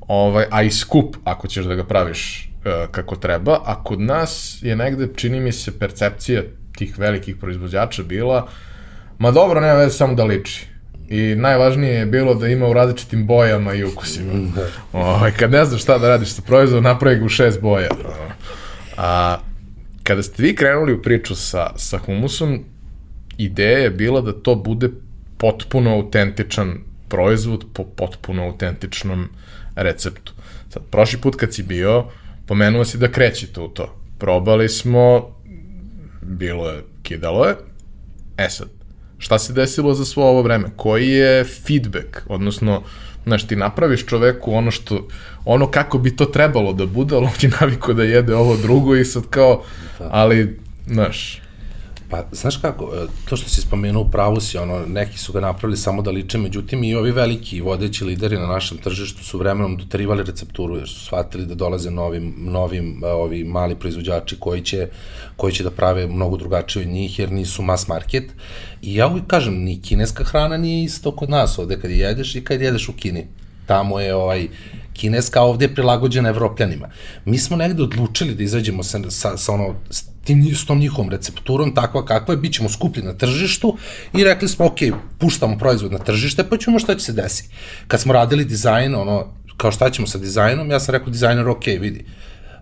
[0.00, 3.60] Ovaj, a i skup ako ćeš da ga praviš uh, kako treba.
[3.64, 6.42] A kod nas je negde, čini mi se, percepcija
[6.76, 8.48] tih velikih proizvođača bila
[9.18, 10.66] ma dobro, nema veze samo da liči
[11.08, 14.32] i najvažnije je bilo da ima u različitim bojama i ukusima.
[14.92, 17.88] Ovaj, kad ne znaš šta da radiš sa proizvodom, napravi ga u šest boja.
[18.96, 19.38] A
[20.02, 22.64] kada ste vi krenuli u priču sa, sa humusom,
[23.38, 24.90] ideja je bila da to bude
[25.38, 29.28] potpuno autentičan proizvod po potpuno autentičnom
[29.76, 30.32] receptu.
[30.68, 32.04] Sad, prošli put kad si bio,
[32.46, 33.94] pomenuo si da krećete u to.
[34.18, 35.36] Probali smo,
[36.22, 37.54] bilo je, kidalo je.
[38.36, 38.68] E sad,
[39.18, 40.68] šta se desilo za svo ovo vreme?
[40.76, 42.16] Koji je feedback?
[42.26, 42.82] Odnosno,
[43.26, 45.08] znaš, ti napraviš čoveku ono što,
[45.44, 48.96] ono kako bi to trebalo da bude, ali on je naviko da jede ovo drugo
[48.96, 49.62] i sad kao,
[49.98, 50.08] da.
[50.10, 51.42] ali, znaš,
[52.10, 55.76] Pa, znaš kako, e, to što si spomenuo, pravo si, ono, neki su ga napravili
[55.76, 60.22] samo da liče, međutim i ovi veliki vodeći lideri na našem tržištu su vremenom doterivali
[60.22, 64.88] recepturu, jer su shvatili da dolaze novim, novim e, ovi mali proizvođači koji će,
[65.36, 68.24] koji će da prave mnogo drugačije od njih, jer nisu mass market.
[68.82, 72.44] I ja uvijek kažem, ni kineska hrana nije isto kod nas ovde kad jedeš i
[72.44, 73.26] kad jedeš u Kini.
[73.66, 74.48] Tamo je ovaj,
[74.92, 76.88] kineska ovde je prilagođena evropljanima.
[77.24, 79.74] Mi smo negde odlučili da izađemo sa, sa, sa ono,
[80.28, 83.76] tim, s tom njihovom recepturom, takva kakva je, bit ćemo skuplji na tržištu
[84.12, 84.78] i rekli smo, ok,
[85.18, 87.48] puštamo proizvod na tržište, pa ćemo šta će se desi.
[87.86, 91.66] Kad smo radili dizajn, ono, kao šta ćemo sa dizajnom, ja sam rekao dizajner, ok,
[91.66, 92.04] vidi,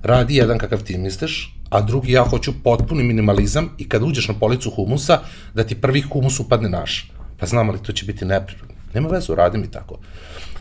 [0.03, 4.35] radi jedan kakav ti misliš, a drugi ja hoću potpuni minimalizam i kad uđeš na
[4.35, 5.21] policu humusa,
[5.55, 7.11] da ti prvi humus upadne naš.
[7.39, 8.75] Pa znam, ali to će biti neprirodno.
[8.95, 9.99] Nema vezu, radi mi tako.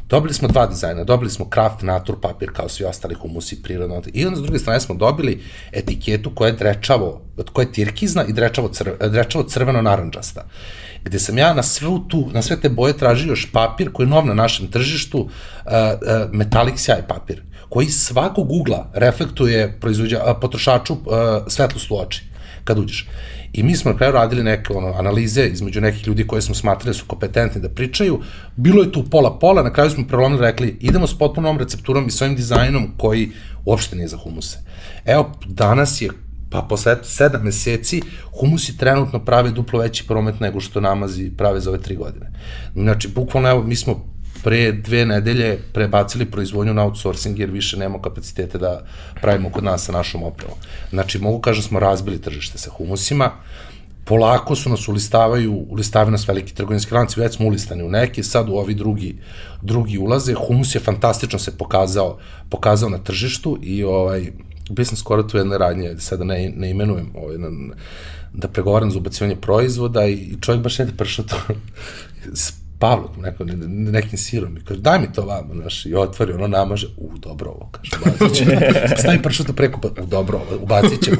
[0.10, 4.02] Dobili smo dva dizajna, dobili smo Kraft Natur papir kao svi ostali humusi prirodno.
[4.14, 7.22] I onda s druge strane smo dobili etiketu koja je drečavo,
[7.54, 10.46] koja je tirkizna i drečavo, crv, drečavo crveno naranđasta.
[11.04, 14.10] Gde sam ja na sve, tu, na sve te boje tražio još papir koji je
[14.10, 15.30] nov na našem tržištu, uh,
[15.72, 21.00] uh, metalik sjaj papir, koji svakog ugla reflektuje proizvođa, uh, potrošaču uh,
[21.48, 22.24] svetlost u oči
[22.64, 23.08] kad uđeš.
[23.56, 26.90] I mi smo na kraju radili neke ono, analize između nekih ljudi koje smo smatrali
[26.90, 28.20] da su kompetentni da pričaju.
[28.56, 32.36] Bilo je tu pola-pola, na kraju smo prelomili rekli idemo s potpunom recepturom i svojim
[32.36, 33.32] dizajnom koji
[33.66, 34.60] uopšte nije za humuse.
[35.06, 36.10] Evo, danas je
[36.50, 38.02] pa posle sedam meseci
[38.40, 42.32] humusi trenutno prave duplo veći promet nego što namazi prave za ove tri godine.
[42.74, 44.15] Znači, bukvalno, evo, mi smo
[44.46, 48.86] pre dve nedelje prebacili proizvodnju na outsourcing jer više nemamo kapacitete da
[49.22, 50.58] pravimo kod nas sa našom opremom.
[50.90, 53.32] Znači, mogu kažem, smo razbili tržište sa humusima,
[54.04, 58.50] polako su nas ulistavaju, ulistavaju nas veliki trgovinski lanci, već smo ulistani u neki, sad
[58.50, 59.16] u ovi drugi,
[59.62, 60.34] drugi ulaze.
[60.34, 62.18] Humus je fantastično se pokazao,
[62.50, 64.32] pokazao na tržištu i ovaj,
[64.70, 67.50] bio sam skoro tu jedne radnje, sada ne, ne imenujem, ovaj, na,
[68.34, 71.36] da pregovaram za ubacivanje proizvoda i čovjek baš jede pršuto
[72.80, 73.56] Pavlok, neko, ne,
[73.92, 77.50] nekim sirom, i kaže, daj mi to vama, znaš, i otvori, ono namaže, u, dobro
[77.50, 78.52] ovo, kaže, ubacit ćemo,
[79.02, 81.18] stavi pršuto preko, pa, u, dobro ovo, ubacit ćemo.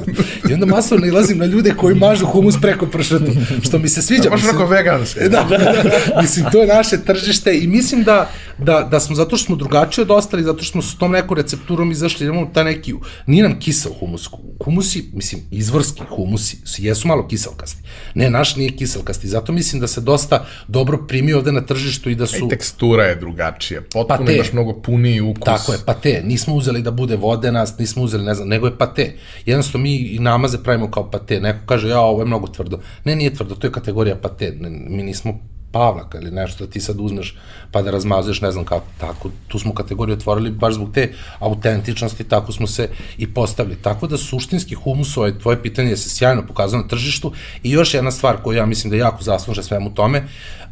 [0.50, 4.30] I onda masovno nalazim na ljude koji mažu humus preko pršuta, što mi se sviđa.
[4.30, 5.20] Baš onako veganski.
[5.20, 9.38] Da, da, da, mislim, to je naše tržište i mislim da, da, da smo, zato
[9.38, 12.64] što smo drugačiji od ostali, zato što smo s tom nekom recepturom izašli, imamo taj
[12.64, 12.94] neki,
[13.28, 14.30] nije nam kisel humus,
[14.64, 17.84] humusi, mislim, izvorski humusi, jesu malo kiselkasti.
[18.16, 22.16] Ne, naš nije kiselkasti, zato mislim da se dosta dobro primio ovde na tržištu i
[22.16, 22.46] da su...
[22.46, 24.36] I tekstura je drugačija, potpuno pate.
[24.36, 25.44] imaš mnogo puniji ukus.
[25.46, 26.22] Tako je, pate.
[26.26, 29.14] Nismo uzeli da bude vodena, nismo uzeli, ne znam, nego je pate.
[29.46, 31.40] Jednostavno mi i namaze pravimo kao pate.
[31.40, 32.80] Neko kaže, ja, ovo je mnogo tvrdo.
[33.04, 34.56] Ne, nije tvrdo, to je kategorija pate.
[34.60, 35.40] Ne, mi nismo
[35.72, 37.36] Pavlaka ili nešto da ti sad uzmeš
[37.72, 42.24] pa da razmazuješ, ne znam kako, tako, tu smo kategoriju otvorili baš zbog te autentičnosti,
[42.24, 43.76] tako smo se i postavili.
[43.82, 47.32] Tako da suštinski humus, ovaj, tvoje pitanje se sjajno pokazano na tržištu
[47.64, 50.24] i još jedna stvar koju ja mislim da jako zasluže svemu tome,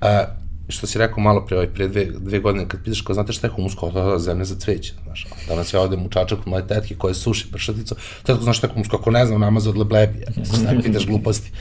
[0.01, 3.33] uh, što si rekao malo pre, ovaj, pre dve, dve godine, kad pitaš kao, znate
[3.33, 6.47] šta je humus, kao da, zemlja za cveće, znaš, danas ja odem u čačak kod
[6.47, 7.95] moje tetke koje suši pršaticu,
[8.25, 11.51] tetko, znaš šta je humus, kako ne znam, nama za odleblebi, ja, šta pitaš gluposti.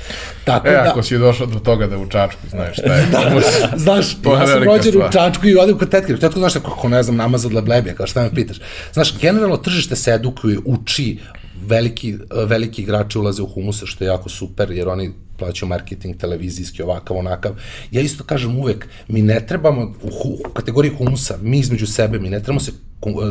[0.44, 3.44] Tako e, da, ako si došao do toga da u čačku, znaš šta je humus,
[3.44, 6.60] da, znaš, to ja sam rođen u čačku i odem kod tetke, tetko, znaš šta,
[6.60, 8.56] kako ne znam, nama za odleblebi, kao šta me pitaš.
[8.92, 11.18] Znaš, generalno tržište se edukuje, uči,
[11.66, 16.82] veliki, veliki igrači ulaze u humuse, što je jako super, jer oni plaćaju marketing, televizijski,
[16.82, 17.52] ovakav, onakav.
[17.90, 20.08] Ja isto kažem uvek, mi ne trebamo u,
[20.48, 22.72] u kategoriji humusa, mi između sebe, mi ne trebamo se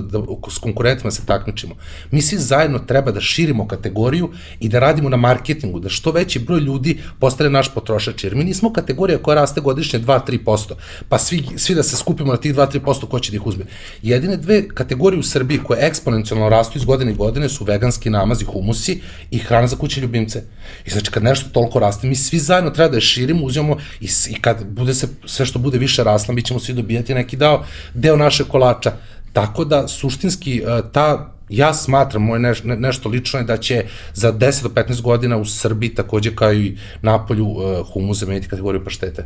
[0.02, 0.20] da,
[0.52, 1.76] s konkurentima se takmičimo.
[2.12, 6.40] Mi svi zajedno treba da širimo kategoriju i da radimo na marketingu, da što veći
[6.40, 10.74] broj ljudi postane naš potrošač, jer mi nismo kategorija koja raste godišnje 2-3%,
[11.10, 13.66] pa svi, svi da se skupimo na tih 2-3% ko će da ih uzme.
[14.02, 18.46] Jedine dve kategorije u Srbiji koje eksponencijalno rastu iz godine i godine su veganski namazi,
[18.46, 20.44] humusi i hrana za kuće ljubimce.
[20.86, 24.08] I znači kad nešto toliko raste, mi svi zajedno treba da je širimo, uzimamo i,
[24.30, 27.66] i kad bude se, sve što bude više rasla, mi ćemo svi dobijati neki dao,
[27.94, 28.92] deo naše kolača.
[29.34, 33.86] Tako da, suštinski, e, ta ja smatram, moje neš, ne, nešto lično je da će
[34.14, 38.84] za 10 do 15 godina u Srbiji takođe kao i Napolju uh, humus zameniti kategoriju
[38.84, 39.26] paštete.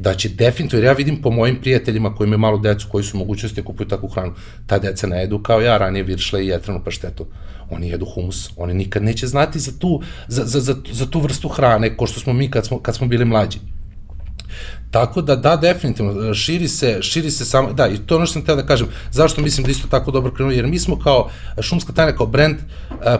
[0.00, 3.60] Da će definitivno, ja vidim po mojim prijateljima koji imaju malo decu, koji su mogućnosti
[3.60, 4.34] da kupuju takvu hranu,
[4.66, 7.26] ta deca ne jedu kao ja ranije viršle i jetranu paštetu.
[7.70, 11.48] Oni jedu humus, oni nikad neće znati za tu, za, za, za, za tu vrstu
[11.48, 13.58] hrane, ko što smo mi kad smo, kad smo bili mlađi.
[14.90, 18.44] Tako da, da, definitivno, širi se, širi se samo, da, i to ono što sam
[18.44, 21.30] teo da kažem, zašto mislim da isto tako dobro krenuo, jer mi smo kao
[21.60, 22.56] šumska tajna, kao brend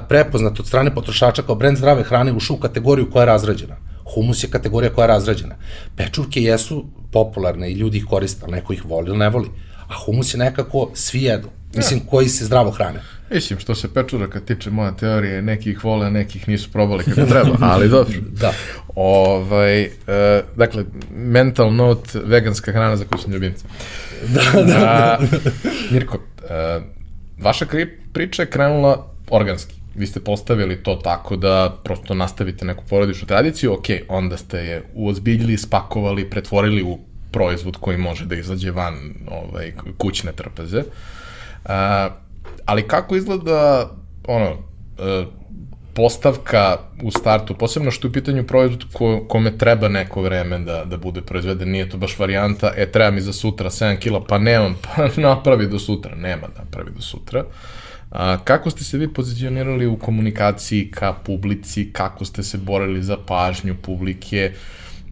[0.09, 3.77] prepoznat od strane potrošača, kao brend zdrave hrane u kategoriju koja je razrađena.
[4.15, 5.55] Humus je kategorija koja je razrađena.
[5.97, 9.49] Pečurke jesu popularne i ljudi ih koriste, ali neko ih voli ili ne voli.
[9.89, 11.49] A humus je nekako svi jedu.
[11.75, 13.01] Mislim, koji se zdravo hrane.
[13.31, 17.57] Mislim, što se pečuraka tiče, moja teorija je nekih vole, nekih nisu probali kako treba,
[17.61, 18.15] ali dobro.
[18.41, 18.53] da.
[18.95, 19.91] Ovaj, uh,
[20.57, 23.65] dakle, mental note, veganska hrana za kućne ljubimce.
[24.35, 25.19] Da, da.
[25.21, 25.29] Uh,
[25.91, 26.83] Mirko, uh,
[27.39, 27.67] vaša
[28.13, 29.78] priča je krenula organski.
[29.99, 34.83] Vi ste postavili to tako da prosto nastavite neku porodičnu tradiciju, ok, onda ste je
[34.95, 36.99] uozbiljili, spakovali, pretvorili u
[37.33, 38.95] proizvod koji može da izađe van
[39.31, 40.79] ovaj, kućne trpeze.
[40.79, 41.71] Uh,
[42.65, 43.91] ali kako izgleda
[44.29, 45.27] ono, uh,
[45.99, 50.85] postavka u startu, posebno što je u pitanju proizvod ko, kome treba neko vreme da,
[50.85, 54.39] da bude proizveden, nije to baš varijanta, e, treba mi za sutra 7 kila, pa
[54.39, 57.45] nemam, pa napravi do sutra, nema napravi do sutra.
[58.11, 63.17] A, kako ste se vi pozicionirali u komunikaciji ka publici, kako ste se borili za
[63.27, 64.53] pažnju publike,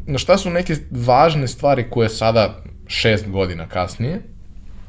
[0.07, 4.23] na šta su neke važne stvari koje sada, šest godina kasnije,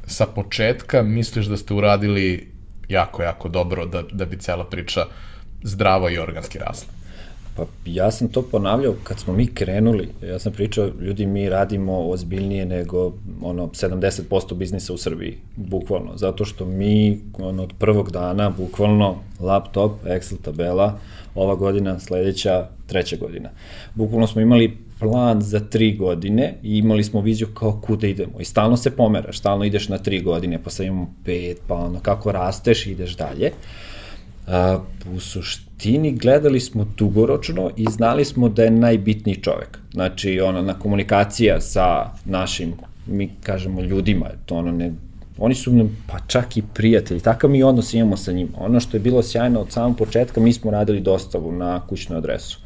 [0.05, 2.51] sa početka misliš da ste uradili
[2.89, 5.05] jako, jako dobro da, da bi cela priča
[5.63, 6.93] zdravo i organski rasla?
[7.55, 12.09] Pa ja sam to ponavljao kad smo mi krenuli, ja sam pričao, ljudi mi radimo
[12.09, 18.49] ozbiljnije nego ono 70% biznisa u Srbiji, bukvalno, zato što mi ono, od prvog dana,
[18.49, 20.99] bukvalno laptop, Excel tabela,
[21.35, 23.49] ova godina, sledeća, treća godina.
[23.95, 28.45] Bukvalno smo imali plan za tri godine i imali smo viziju kao kuda idemo i
[28.45, 32.31] stalno se pomeraš, stalno ideš na tri godine, pa sad imamo pet, pa ono kako
[32.31, 33.51] rasteš ideš dalje.
[34.47, 34.79] A,
[35.15, 39.79] u suštini gledali smo dugoročno i znali smo da je najbitniji čovek.
[39.93, 42.73] Znači, ono, na komunikacija sa našim,
[43.07, 44.91] mi kažemo ljudima, to ono ne
[45.39, 48.51] oni su nam pa čak i prijatelji, takav mi odnos imamo sa njima.
[48.57, 52.59] Ono što je bilo sjajno od samog početka, mi smo radili dostavu na kućnu adresu.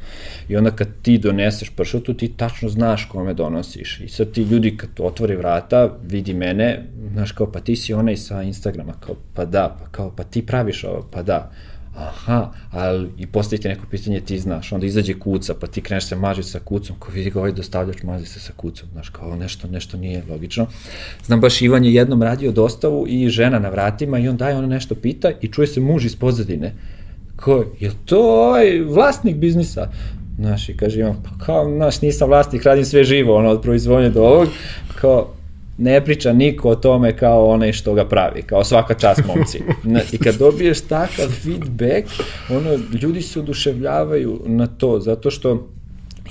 [0.49, 3.99] I onda kad ti doneseš pršutu, ti tačno znaš kome donosiš.
[3.99, 8.17] I sad ti ljudi kad otvori vrata, vidi mene, znaš kao pa ti si onaj
[8.17, 11.51] sa Instagrama, kao pa da, pa kao pa ti praviš ovo, pa da
[11.95, 16.15] aha, ali i postavite neko pitanje, ti znaš, onda izađe kuca, pa ti kreneš se
[16.15, 19.67] mažiti sa kucom, ko vidi ga ovaj dostavljač mazi se sa kucom, znaš, kao nešto,
[19.67, 20.67] nešto nije logično.
[21.25, 24.67] Znam, baš Ivan je jednom radio dostavu i žena na vratima i on daje, ona
[24.67, 26.73] nešto pita i čuje se muž iz pozadine.
[27.35, 29.89] Ko, je to ovaj vlasnik biznisa?
[30.39, 34.09] Znaš, i kaže Ivan, pa kao, znaš, nisam vlasnik, radim sve živo, ono, od proizvodnje
[34.09, 34.47] do ovog,
[34.95, 35.33] kao,
[35.81, 39.61] ne priča niko o tome kao onaj što ga pravi, kao svaka čast momci.
[40.11, 42.07] I kad dobiješ takav feedback,
[42.49, 45.67] ono, ljudi se oduševljavaju na to, zato što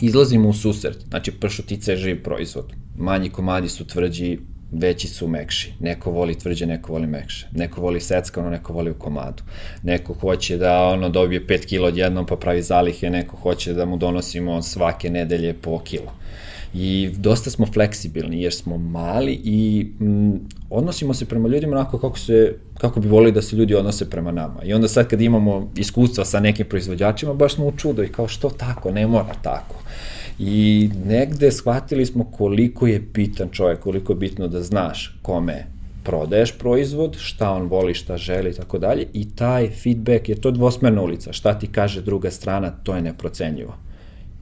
[0.00, 0.96] izlazimo u susret.
[1.08, 2.72] Znači, pršutica je živ proizvod.
[2.96, 4.38] Manji komadi su tvrđi,
[4.72, 5.72] veći su mekši.
[5.80, 7.48] Neko voli tvrđe, neko voli mekše.
[7.52, 9.42] Neko voli seckano, neko voli u komadu.
[9.82, 13.96] Neko hoće da ono dobije 5 kilo odjednom pa pravi zalihe, neko hoće da mu
[13.96, 16.20] donosimo svake nedelje po kilo
[16.74, 20.33] i dosta smo fleksibilni jer smo mali i mm,
[20.70, 24.33] odnosimo se prema ljudima onako kako, se, kako bi volili da se ljudi odnose prema
[24.33, 24.64] nama.
[24.64, 28.28] I onda sad kad imamo iskustva sa nekim proizvođačima, baš smo u čudo i kao
[28.28, 29.74] što tako, ne mora tako.
[30.38, 35.66] I negde shvatili smo koliko je bitan čovjek, koliko je bitno da znaš kome
[36.04, 40.50] prodaješ proizvod, šta on voli, šta želi i tako dalje i taj feedback je to
[40.50, 43.74] dvosmerna ulica, šta ti kaže druga strana, to je neprocenjivo.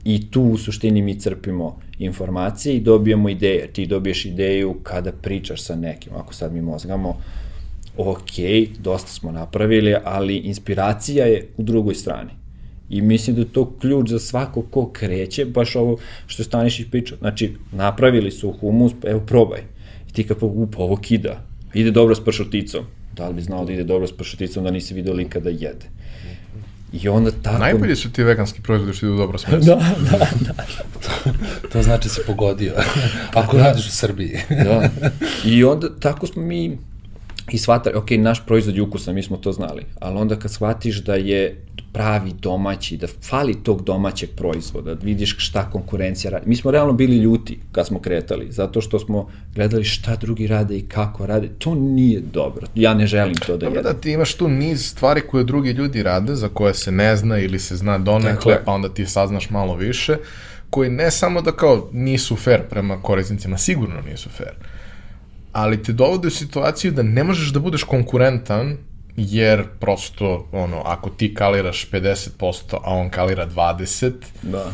[0.03, 3.67] I tu u suštini mi crpimo informacije i dobijamo ideje.
[3.73, 6.13] Ti dobiješ ideju kada pričaš sa nekim.
[6.15, 7.21] Ako sad mi mozgamo,
[7.97, 8.31] ok,
[8.79, 12.31] dosta smo napravili, ali inspiracija je u drugoj strani.
[12.89, 17.15] I mislim da je to ključ za svako ko kreće, baš ovo što Stanišić priča.
[17.15, 19.59] Znači, napravili su humus, evo probaj.
[20.09, 21.43] I ti kao, upa, ovo kida.
[21.73, 22.85] Ide dobro s pršuticom.
[23.15, 25.98] Da li bi znao da ide dobro s pršuticom da nisi vidio lika da jede?
[26.93, 27.57] I onda tako...
[27.57, 29.61] Najbolji su ti veganski proizvodi što idu dobro s mesom.
[29.65, 29.75] da,
[30.11, 30.65] da, da.
[31.01, 31.31] to,
[31.71, 32.73] to znači se pogodio.
[33.33, 34.37] Ako radiš u Srbiji.
[34.65, 34.89] da.
[35.45, 36.77] I onda tako smo mi
[37.51, 41.03] i shvatali, ok, naš proizvod je ukusan, mi smo to znali, ali onda kad shvatiš
[41.03, 41.61] da je
[41.93, 46.49] pravi domaći, da fali tog domaćeg proizvoda, da vidiš šta konkurencija radi.
[46.49, 50.77] Mi smo realno bili ljuti kad smo kretali, zato što smo gledali šta drugi rade
[50.77, 51.49] i kako rade.
[51.57, 52.67] To nije dobro.
[52.75, 53.83] Ja ne želim to da jedem.
[53.83, 57.39] Da, ti imaš tu niz stvari koje drugi ljudi rade, za koje se ne zna
[57.39, 60.17] ili se zna donekle, pa onda ti saznaš malo više
[60.69, 64.53] koji ne samo da kao nisu fair prema korisnicima, sigurno nisu fair,
[65.51, 68.77] ali te dovode u situaciju da ne možeš da budeš konkurentan
[69.17, 74.65] jer prosto, ono, ako ti kaliraš 50%, a on kalira 20%, Da.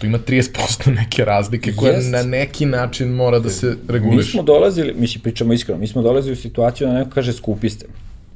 [0.00, 2.10] tu ima 30% neke razlike koje Jest.
[2.10, 4.16] na neki način mora da se reguliše.
[4.16, 7.70] Mi smo dolazili, mislim, pričamo iskreno, mi smo dolazili u situaciju da neko kaže skupi
[7.70, 7.86] ste.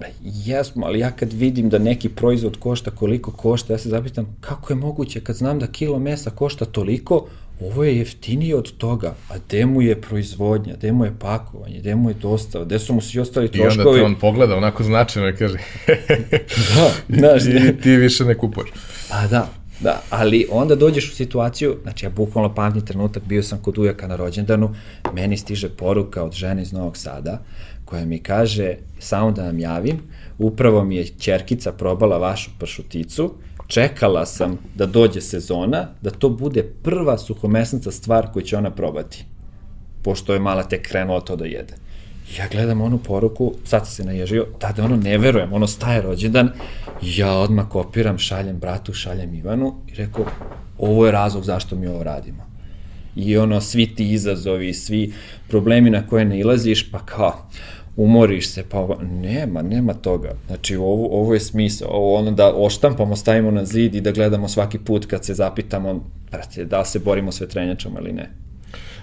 [0.00, 4.36] E, Jesmo, ali ja kad vidim da neki proizvod košta koliko košta, ja se zapitam
[4.40, 7.26] kako je moguće kad znam da kilo mesa košta toliko,
[7.60, 11.94] ovo je jeftinije od toga, a gde mu je proizvodnja, gde mu je pakovanje, gde
[11.94, 13.98] mu je dostava, gde su mu svi ostali I onda troškovi.
[13.98, 15.58] te on pogleda onako značajno i kaže
[16.76, 18.70] Da, znaš, i ti više ne kupuješ.
[19.10, 19.48] Pa da,
[19.80, 24.06] da, ali onda dođeš u situaciju, znači ja bukvalno pamtim trenutak, bio sam kod ujaka
[24.06, 24.74] na rođendanu,
[25.12, 27.42] meni stiže poruka od žene iz Novog Sada,
[27.84, 29.98] koja mi kaže, samo da vam javim,
[30.38, 33.34] upravo mi je čerkica probala vašu pršuticu,
[33.66, 39.24] čekala sam da dođe sezona, da to bude prva suhomesnaca stvar koju će ona probati,
[40.02, 41.74] pošto je mala tek krenula to da jede.
[42.38, 46.50] Ja gledam onu poruku, sad se naježio, tada ono ne verujem, ono staje rođendan,
[47.02, 50.24] ja odmah kopiram, šaljem bratu, šaljem Ivanu i rekao,
[50.78, 52.54] ovo je razlog zašto mi ovo radimo.
[53.16, 55.12] I ono, svi ti izazovi, svi
[55.48, 57.48] problemi na koje ne ilaziš, pa kao,
[57.96, 60.32] umoriš se, pa nema, nema toga.
[60.46, 64.48] Znači, ovo, ovo je smisao, ovo ono da oštampamo, stavimo na zid i da gledamo
[64.48, 68.30] svaki put kad se zapitamo, brate, da se borimo s vetrenjačama ili ne.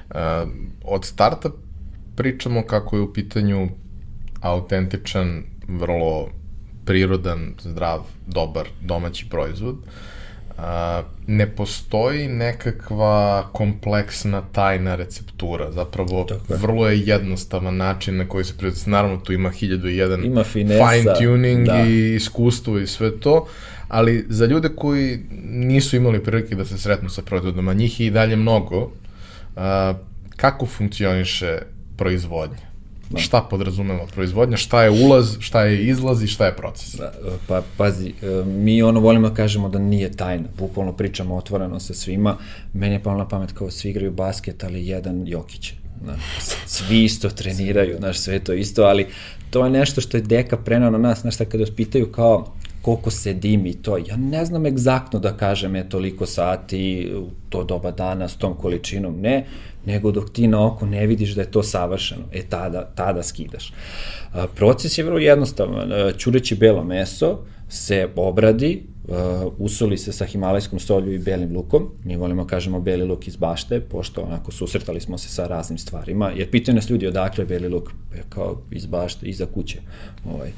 [0.10, 0.18] Uh,
[0.84, 1.50] od starta
[2.16, 3.70] pričamo kako je u pitanju
[4.42, 6.30] autentičan, vrlo
[6.86, 9.76] prirodan, zdrav, dobar domaći proizvod.
[9.76, 9.84] Uh,
[11.28, 16.60] ne postoji nekakva kompleksna tajna receptura, zapravo Tako je.
[16.60, 20.44] vrlo je jednostavan način na koji se proizvod, naravno tu ima hiljadu i jedan Ima
[20.44, 21.86] finesa, fine tuning da.
[21.88, 23.48] i iskustvo i sve to,
[23.88, 28.08] ali za ljude koji nisu imali prilike da se sretnu sa proizvodom, a njih je
[28.08, 28.92] i dalje mnogo,
[29.56, 29.94] a,
[30.36, 31.60] kako funkcioniše
[31.98, 32.71] proizvodnja?
[33.20, 36.96] Šta podrazumeva proizvodnja, šta je ulaz, šta je izlaz i šta je proces?
[36.96, 37.14] Da,
[37.48, 41.94] pa pazi, e, mi ono volimo da kažemo da nije tajna, bukvalno pričamo otvoreno sa
[41.94, 42.38] svima,
[42.74, 45.74] meni je palo na pamet kao svi igraju basket, ali jedan Jokić.
[46.04, 46.22] Znaš,
[46.66, 49.08] svi isto treniraju, znaš, sve to isto, ali
[49.50, 53.12] to je nešto što je deka prenao na nas, znaš, kada vas pitaju kao koliko
[53.12, 57.92] se dimi to, ja ne znam egzaktno da kažem je toliko sati u to doba
[57.92, 59.46] dana s tom količinom, ne,
[59.86, 63.74] nego dok ti na oko ne vidiš da je to savršeno, e tada, tada skidaš.
[64.56, 67.40] Proces je vrlo jednostavan, A, ćureći belo meso
[67.70, 71.90] se obradi, uh, usoli se sa himalajskom solju i belim lukom.
[72.04, 76.32] Mi volimo kažemo beli luk iz bašte, pošto onako susretali smo se sa raznim stvarima,
[76.36, 79.80] jer pitaju nas ljudi odakle beli luk, e, kao iz bašte, iza kuće.
[80.26, 80.52] Ovaj.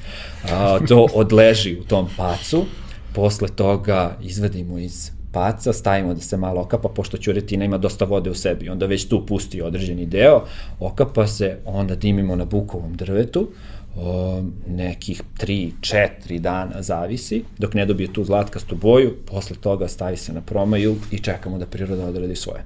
[0.52, 2.66] A, to odleži u tom pacu,
[3.14, 8.30] posle toga izvadimo iz paca, stavimo da se malo okapa, pošto ćuretina ima dosta vode
[8.30, 10.44] u sebi, onda već tu pusti određeni deo,
[10.80, 13.48] okapa se, onda dimimo na bukovom drvetu,
[13.96, 20.34] o, nekih 3-4 dana zavisi, dok ne dobije tu zlatkastu boju, posle toga stavi se
[20.34, 22.64] na promaju i čekamo da priroda odradi svoje.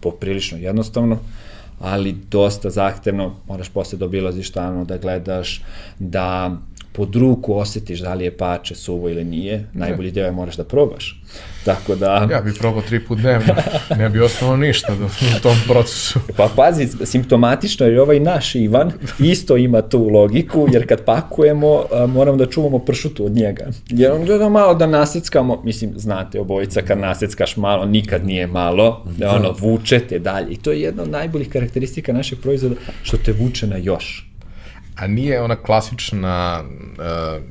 [0.00, 1.18] Poprilično jednostavno,
[1.80, 5.62] ali dosta zahtevno, moraš posle da obilaziš stano, da gledaš,
[5.98, 6.56] da
[6.92, 10.64] pod ruku osetiš da li je pače suvo ili nije, najbolji deo je moraš da
[10.64, 11.22] probaš.
[11.64, 12.28] Tako da...
[12.30, 13.54] Ja bih probao tri put dnevno,
[13.98, 16.20] ne bi ostalo ništa do, u tom procesu.
[16.36, 22.06] Pa pazi, simptomatično je ovaj naš Ivan isto ima tu logiku, jer kad pakujemo, a,
[22.06, 23.66] moramo da čuvamo pršutu od njega.
[23.88, 29.04] Jer on gleda malo da naseckamo, mislim, znate, obojica kad naseckaš malo, nikad nije malo,
[29.18, 30.50] da ono, vučete dalje.
[30.50, 34.31] I to je jedna od najboljih karakteristika našeg proizvoda, što te vuče na još.
[34.96, 37.42] A nije ona klasična uh,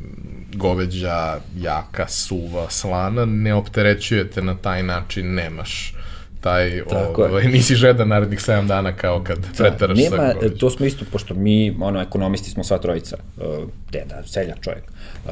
[0.56, 5.94] goveđa, jaka, suva, slana, ne opterećujete na taj način, nemaš
[6.42, 7.30] taj, Tako je.
[7.30, 10.58] ovaj, nisi žedan narednih 7 dana kao kad preteraš sa Nema, goveđom.
[10.58, 13.44] to smo isto, pošto mi, ono, ekonomisti smo sva trojica, uh,
[13.92, 14.84] deda, seljak čovjek,
[15.26, 15.32] uh,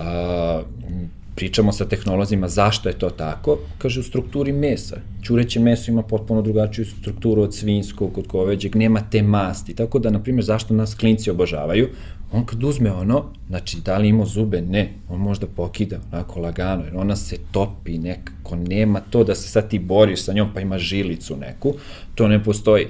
[1.40, 4.98] pričamo sa tehnolozima zašto je to tako, kaže u strukturi mesa.
[5.24, 9.76] Ćureće meso ima potpuno drugačiju strukturu od svinskog, od goveđeg, nema te masti.
[9.76, 11.90] Tako da, na primjer, zašto nas klinci obožavaju,
[12.32, 16.84] on kad uzme ono, znači da li ima zube, ne, on možda pokida onako lagano,
[16.84, 20.62] jer ona se topi nekako, nema to da se sad ti boriš sa njom pa
[20.62, 21.74] ima žilicu neku,
[22.16, 22.88] to ne postoji.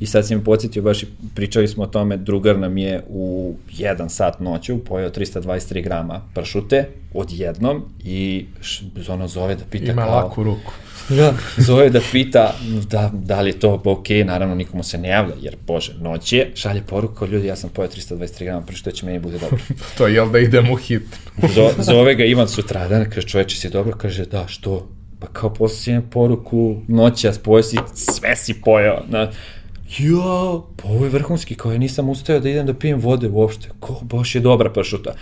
[0.00, 3.54] I sad si me podsjetio, baš i pričali smo o tome, drugar nam je u
[3.72, 10.02] jedan sat noću pojeo 323 grama pršute odjednom i š, ono zove da pita Ima
[10.02, 10.14] kao...
[10.14, 10.72] laku ruku.
[11.08, 12.54] Da, zove da pita
[12.90, 16.50] da, da li je to ok, naravno nikomu se ne javlja, jer bože, noć je,
[16.54, 19.58] šalje poruku ljudi, ja sam pojeo 323 grama pršute, će meni bude dobro.
[19.98, 21.02] To je jel da idem u hit.
[21.54, 24.88] Zo, zove ga Ivan sutradan, kaže čoveče si dobro, kaže da, što?
[25.20, 29.02] Pa kao posljednje poruku, noćas, pojeo si, sve si pojeo.
[29.08, 29.20] Na,
[29.98, 33.68] ja, pa ovo je vrhunski, kao ja nisam ustao da idem da pijem vode uopšte.
[33.80, 35.14] Ko, baš je dobra pršuta.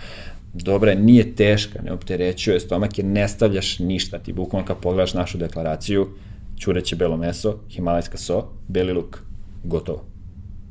[0.63, 4.19] Dobra je, nije teška, ne opterećuje stomak jer ne stavljaš ništa.
[4.19, 6.07] Ti bukvalno kad pogledaš našu deklaraciju,
[6.59, 9.19] čureće belo meso, himalajska so, beli luk,
[9.63, 10.05] gotovo.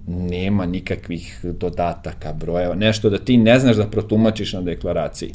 [0.07, 5.32] Nema nikakvih dodataka, brojeva, nešto da ti ne znaš da protumačiš na deklaraciji.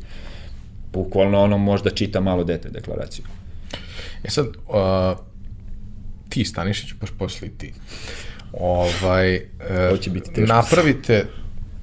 [0.94, 3.26] Bukvalno ono možda čita malo dete deklaraciju.
[4.24, 5.20] E sad, uh,
[6.30, 7.74] ti Stanišić, baš posle i ti.
[8.54, 9.42] Ovaj,
[9.90, 10.54] Ovo će biti teško.
[10.54, 11.26] napravite,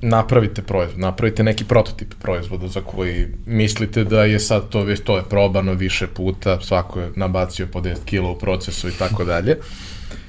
[0.07, 5.17] napravite proizvod, napravite neki prototip proizvoda za koji mislite da je sad to već to
[5.17, 9.59] je probano više puta, svako je nabacio po 10 kila u procesu i tako dalje.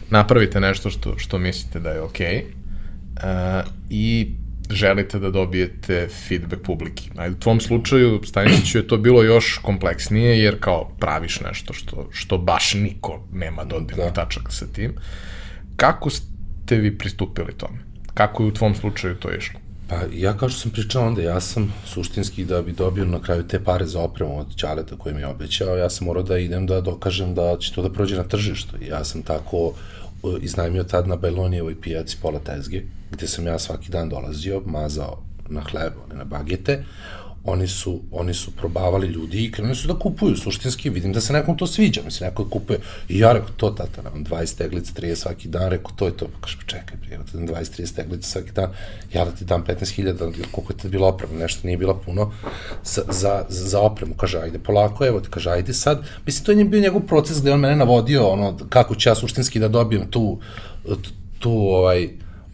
[0.09, 4.32] Napravite nešto što, što mislite da je okej okay, uh, i
[4.69, 7.03] želite da dobijete feedback publike.
[7.17, 12.09] Ajde, u tvom slučaju, Stanišiću, je to bilo još kompleksnije, jer kao praviš nešto što,
[12.11, 14.13] što baš niko nema dodirnih da.
[14.13, 14.95] tačaka sa tim.
[15.75, 17.80] Kako ste vi pristupili tome?
[18.13, 19.59] Kako je u tvom slučaju to išlo?
[19.89, 23.47] Pa ja kao što sam pričao onda, ja sam suštinski da bi dobio na kraju
[23.47, 26.67] te pare za opremu od Ćaleta koji mi je obećao, ja sam morao da idem
[26.67, 28.75] da dokažem da će to da prođe na tržištu.
[28.89, 29.73] Ja sam tako
[30.41, 32.81] iznajmio tad na Bajlonijevoj pijaci pola tezge,
[33.11, 36.83] gde sam ja svaki dan dolazio, mazao na hleb, na bagete,
[37.50, 41.34] oni su, oni su probavali ljudi i krenuli su da kupuju, suštinski, vidim da se
[41.34, 42.80] nekom to sviđa, mislim, neko kupuje,
[43.10, 46.28] i ja rekao, to tata, nam 20 teglica, 30 svaki dan, rekao, to je to,
[46.28, 48.72] pa kaže, čekaj, prije, 20-30 teglica svaki dan,
[49.14, 52.32] ja da ti dam 15.000, koliko je tad bilo oprema, nešto nije bilo puno,
[52.84, 56.66] za, za, za opremu, kaže, ajde, polako, evo ti, kaže, ajde sad, mislim, to je
[56.66, 60.39] bio njegov proces gde on mene navodio, ono, kako ću ja suštinski da dobijem tu,
[61.39, 62.10] tu, ovaj,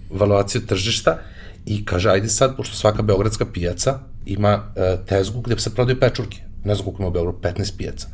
[0.09, 1.17] valuaciju tržišta,
[1.65, 6.37] i kaže, ajde sad, pošto svaka beogradska pijaca, ima e, tezgu gde se prodaju pečurke.
[6.63, 8.07] Ne znam koliko ima u Beogradu, 15 pijaca.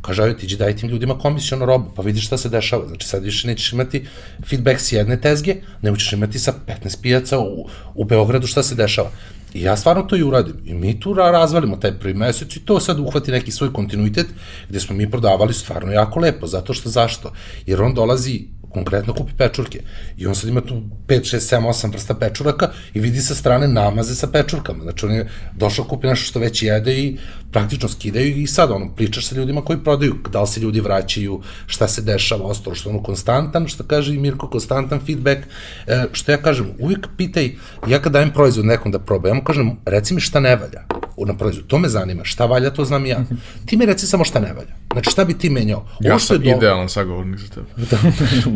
[0.00, 2.86] Kaže, ajde, tiđi daj tim ljudima komisionu robu, pa vidiš šta se dešava.
[2.86, 4.06] Znači, sad više nećeš imati
[4.48, 8.74] feedback s jedne tezge, nego ćeš imati sa 15 pijaca u, u Beogradu šta se
[8.74, 9.10] dešava.
[9.54, 10.56] I ja stvarno to i uradim.
[10.64, 14.26] I mi tu razvalimo taj prvi mesec i to sad uhvati neki svoj kontinuitet
[14.68, 16.46] gde smo mi prodavali stvarno jako lepo.
[16.46, 17.32] Zato što zašto?
[17.66, 18.44] Jer on dolazi
[18.74, 19.80] konkretno kupi pečurke.
[20.16, 23.68] I on sad ima tu 5, 6, 7, 8 vrsta pečuraka i vidi sa strane
[23.68, 24.82] namaze sa pečurkama.
[24.82, 27.18] Znači on je došao kupi nešto što već jede i
[27.52, 31.40] praktično skidaju i sad ono, pričaš sa ljudima koji prodaju, da li se ljudi vraćaju,
[31.66, 35.40] šta se dešava, ostalo što ono konstantan, što kaže i Mirko, konstantan feedback.
[35.86, 37.52] E, što ja kažem, uvijek pitaj,
[37.88, 41.03] ja kad dajem proizvod nekom da proba, ja mu kažem, reci mi šta ne valja
[41.16, 41.66] na proizvod.
[41.66, 42.24] To me zanima.
[42.24, 43.24] Šta valja, to znam ja.
[43.66, 44.74] Ti mi reci samo šta ne valja.
[44.92, 45.86] Znači, šta bi ti menjao?
[46.00, 46.50] Ja sam do...
[46.50, 47.66] idealan sagovornik za tebe.
[47.90, 47.96] da.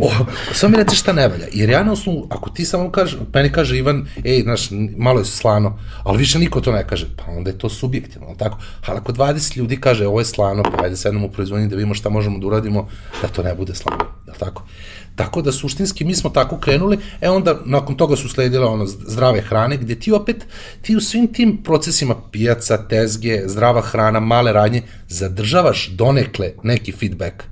[0.07, 0.11] o,
[0.53, 1.47] samo mi reci šta ne valja.
[1.53, 5.25] Jer ja na osnovu, ako ti samo kaže, meni kaže Ivan, ej, znaš, malo je
[5.25, 8.59] slano, ali više niko to ne kaže, pa onda je to subjektivno, tako?
[8.87, 11.95] Ali ako 20 ljudi kaže, ovo je slano, pa ajde sednemo u proizvodnji da vidimo
[11.95, 12.89] šta možemo da uradimo,
[13.23, 14.65] da to ne bude slano, je tako?
[15.19, 19.41] Tako da suštinski mi smo tako krenuli, e onda nakon toga su sledile ono zdrave
[19.41, 20.47] hrane, gde ti opet,
[20.83, 27.45] ti u svim tim procesima pijaca, tezge, zdrava hrana, male radnje, zadržavaš donekle neki feedback.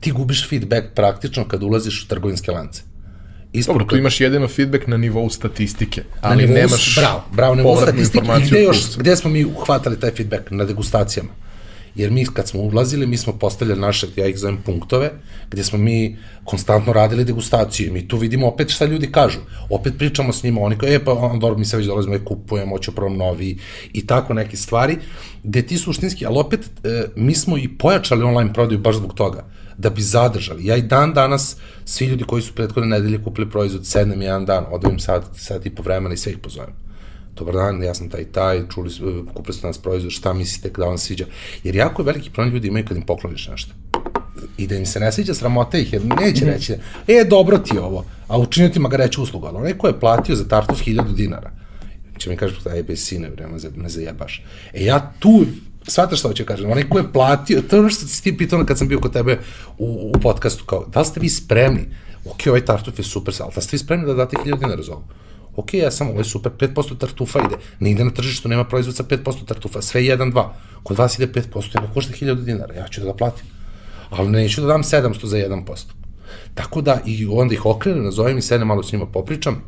[0.00, 2.82] Ti gubiš feedback praktično kad ulaziš u trgovinske lance.
[3.52, 7.54] Ispod Dobro, tu imaš jedino feedback na nivou statistike, ali na nivou, nemaš bravo, bravo,
[7.54, 8.26] nivou statistike.
[8.42, 10.50] i gde, još, gde smo mi uhvatali taj feedback?
[10.50, 11.30] Na degustacijama
[11.98, 15.10] jer mi kad smo ulazili, mi smo postavljali naše, ja ih zovem punktove,
[15.50, 19.38] gde smo mi konstantno radili degustaciju mi tu vidimo opet šta ljudi kažu.
[19.70, 22.76] Opet pričamo s njima, oni kao, e pa dobro, mi se već dolazimo i kupujemo,
[22.76, 23.58] hoću prvom novi
[23.92, 24.96] i tako neke stvari,
[25.42, 29.44] gde ti suštinski, ali opet e, mi smo i pojačali online prodaju baš zbog toga
[29.78, 30.66] da bi zadržali.
[30.66, 34.64] Ja i dan danas, svi ljudi koji su prethodne nedelje kupili proizvod, sednem jedan dan,
[34.70, 36.87] odavim sad, sad i po vremena i sve ih pozovem
[37.38, 38.90] dobar dan, ja sam taj taj, čuli,
[39.34, 41.24] kupili ste nas proizvod, šta mislite da vam sviđa?
[41.64, 43.72] Jer jako je veliki problem ljudi imaju kad im pokloniš nešto.
[44.56, 46.52] I da im se ne sviđa, sramote ih, jer neće mm -hmm.
[46.52, 46.74] reći,
[47.06, 50.48] e, dobro ti ovo, a učinio ti reći uslugu, ali onaj ko je platio za
[50.48, 51.50] tartuf 1000 dinara,
[52.18, 54.42] će mi kaži, da je bez sine, vrema, me zajebaš.
[54.72, 55.46] E, ja tu
[55.88, 58.64] shvataš šta hoće kažem, onaj ko je platio, to je ono što si ti pitao
[58.64, 59.38] kad sam bio kod tebe
[59.78, 61.84] u, u podcastu, kao, da li ste vi spremni?
[62.24, 64.92] Ok, ovaj tartuf je super, ali da ste vi spremni da date 1000 dinara za
[64.92, 65.04] ovo?
[65.58, 68.96] Ok, ja sam, ovo je super, 5% tartufa ide, ne ide na tržištu, nema proizvod
[68.96, 70.44] sa 5% tartufa, sve 1-2,
[70.82, 73.46] kod vas ide 5%, ne košta 1000 dinara, ja ću da ga platim,
[74.10, 75.98] ali neću da dam 700 za 1%.
[76.54, 79.62] Tako da, i onda ih okrenem, nazovem i sedem malo s njima popričam,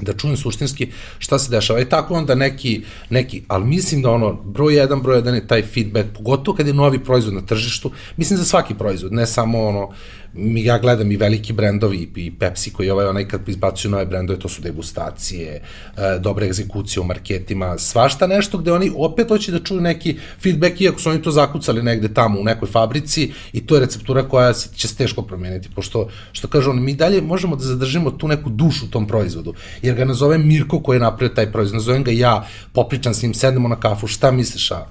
[0.00, 1.80] da čujem suštinski šta se dešava.
[1.80, 5.62] I tako onda neki, neki, ali mislim da ono, broj jedan, broj jedan je taj
[5.62, 9.90] feedback, pogotovo kad je novi proizvod na tržištu, mislim za svaki proizvod, ne samo ono,
[10.34, 14.48] ja gledam i veliki brendovi i Pepsi koji ovaj onaj kad izbacuju nove brendove, to
[14.48, 15.62] su degustacije,
[15.96, 20.80] e, dobre egzekucije u marketima, svašta nešto gde oni opet hoće da čuju neki feedback,
[20.80, 24.54] iako su oni to zakucali negde tamo u nekoj fabrici i to je receptura koja
[24.54, 28.28] se, će se teško promeniti, pošto, što kaže on, mi dalje možemo da zadržimo tu
[28.28, 32.04] neku dušu u tom proizvodu, jer ga nazove Mirko koji je napravio taj proizvod, nazovem
[32.04, 34.86] ga ja, popričam s njim, sednemo na kafu, šta misliš, a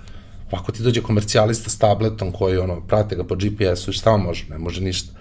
[0.51, 4.21] Ako ti dođe komercijalista s tabletom koji ono, prate ga po GPS-u i šta on
[4.21, 4.45] može?
[4.49, 5.13] Ne može ništa.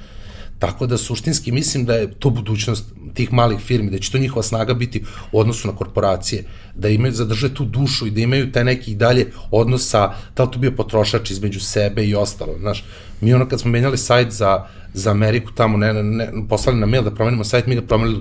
[0.59, 4.43] Tako da suštinski mislim da je to budućnost tih malih firmi, da će to njihova
[4.43, 8.65] snaga biti u odnosu na korporacije, da imaju, zadrže tu dušu i da imaju taj
[8.65, 12.85] neki dalje odnos sa, da li to bio potrošač između sebe i ostalo, znaš.
[13.21, 16.87] Mi ono kad smo menjali sajt za, za Ameriku tamo, ne, ne, ne, poslali na
[16.87, 18.21] mail da promenimo sajt, mi ga promenili,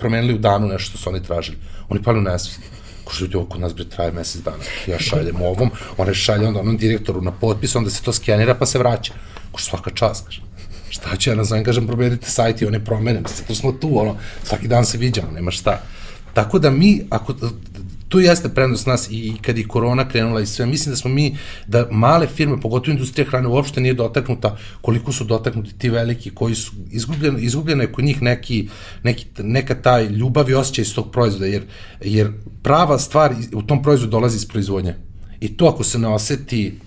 [0.00, 1.58] promenili u danu nešto što su oni tražili.
[1.88, 2.60] Oni pali u nesvest
[3.04, 4.64] Ko što ovo kod nas bre traje mesec dana.
[4.86, 8.66] Ja šaljem ovom, one šalje onda onom direktoru na potpis, onda se to skenira pa
[8.66, 9.14] se vraća.
[9.52, 10.42] Ko svaka čast, kaže.
[10.88, 14.68] Šta ću ja nazovem, kažem, promenite sajt i one promenem, zato smo tu, ono, svaki
[14.68, 15.80] dan se viđamo, nema šta.
[16.34, 17.34] Tako da mi, ako,
[18.14, 21.36] tu jeste prednost nas i kad je korona krenula i sve, mislim da smo mi,
[21.66, 26.54] da male firme, pogotovo industrija hrane, uopšte nije dotaknuta koliko su dotaknuti ti veliki koji
[26.54, 28.68] su izgubljeni, izgubljeno je kod njih neki,
[29.02, 31.62] neki, neka taj ljubav i osjećaj iz tog proizvoda, jer,
[32.00, 32.30] jer
[32.62, 34.94] prava stvar u tom proizvodu dolazi iz proizvodnje.
[35.40, 36.78] I to ako se ne oseti,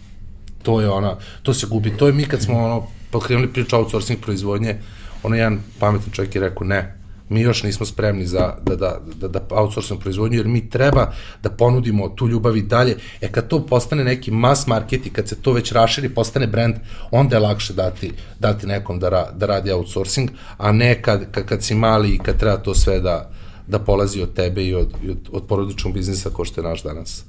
[0.63, 1.97] to je ona, to se gubi.
[1.97, 4.77] To je mi kad smo ono, pokrenuli priču outsourcing proizvodnje,
[5.23, 6.97] ono jedan pametan čovjek je rekao, ne,
[7.29, 11.11] mi još nismo spremni za, da, da, da, da outsourcemo proizvodnju, jer mi treba
[11.43, 12.97] da ponudimo tu ljubav i dalje.
[13.21, 16.75] E kad to postane neki mass market i kad se to već raširi, postane brand,
[17.11, 21.45] onda je lakše dati, dati nekom da, ra, da radi outsourcing, a ne kad, kad,
[21.45, 23.29] kad si mali i kad treba to sve da,
[23.67, 27.23] da polazi od tebe i od, od, od porodičnog biznisa ko što je naš danas.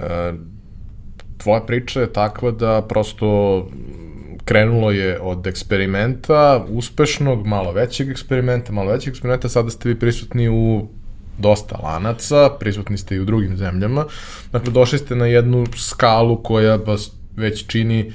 [0.00, 0.32] E,
[1.38, 3.68] tvoja priča je takva da prosto
[4.44, 10.48] krenulo je od eksperimenta, uspešnog, malo većeg eksperimenta, malo većeg eksperimenta, sada ste vi prisutni
[10.48, 10.88] u
[11.38, 14.04] dosta lanaca, prisutni ste i u drugim zemljama.
[14.52, 18.12] Dakle, došli ste na jednu skalu koja vas već čini,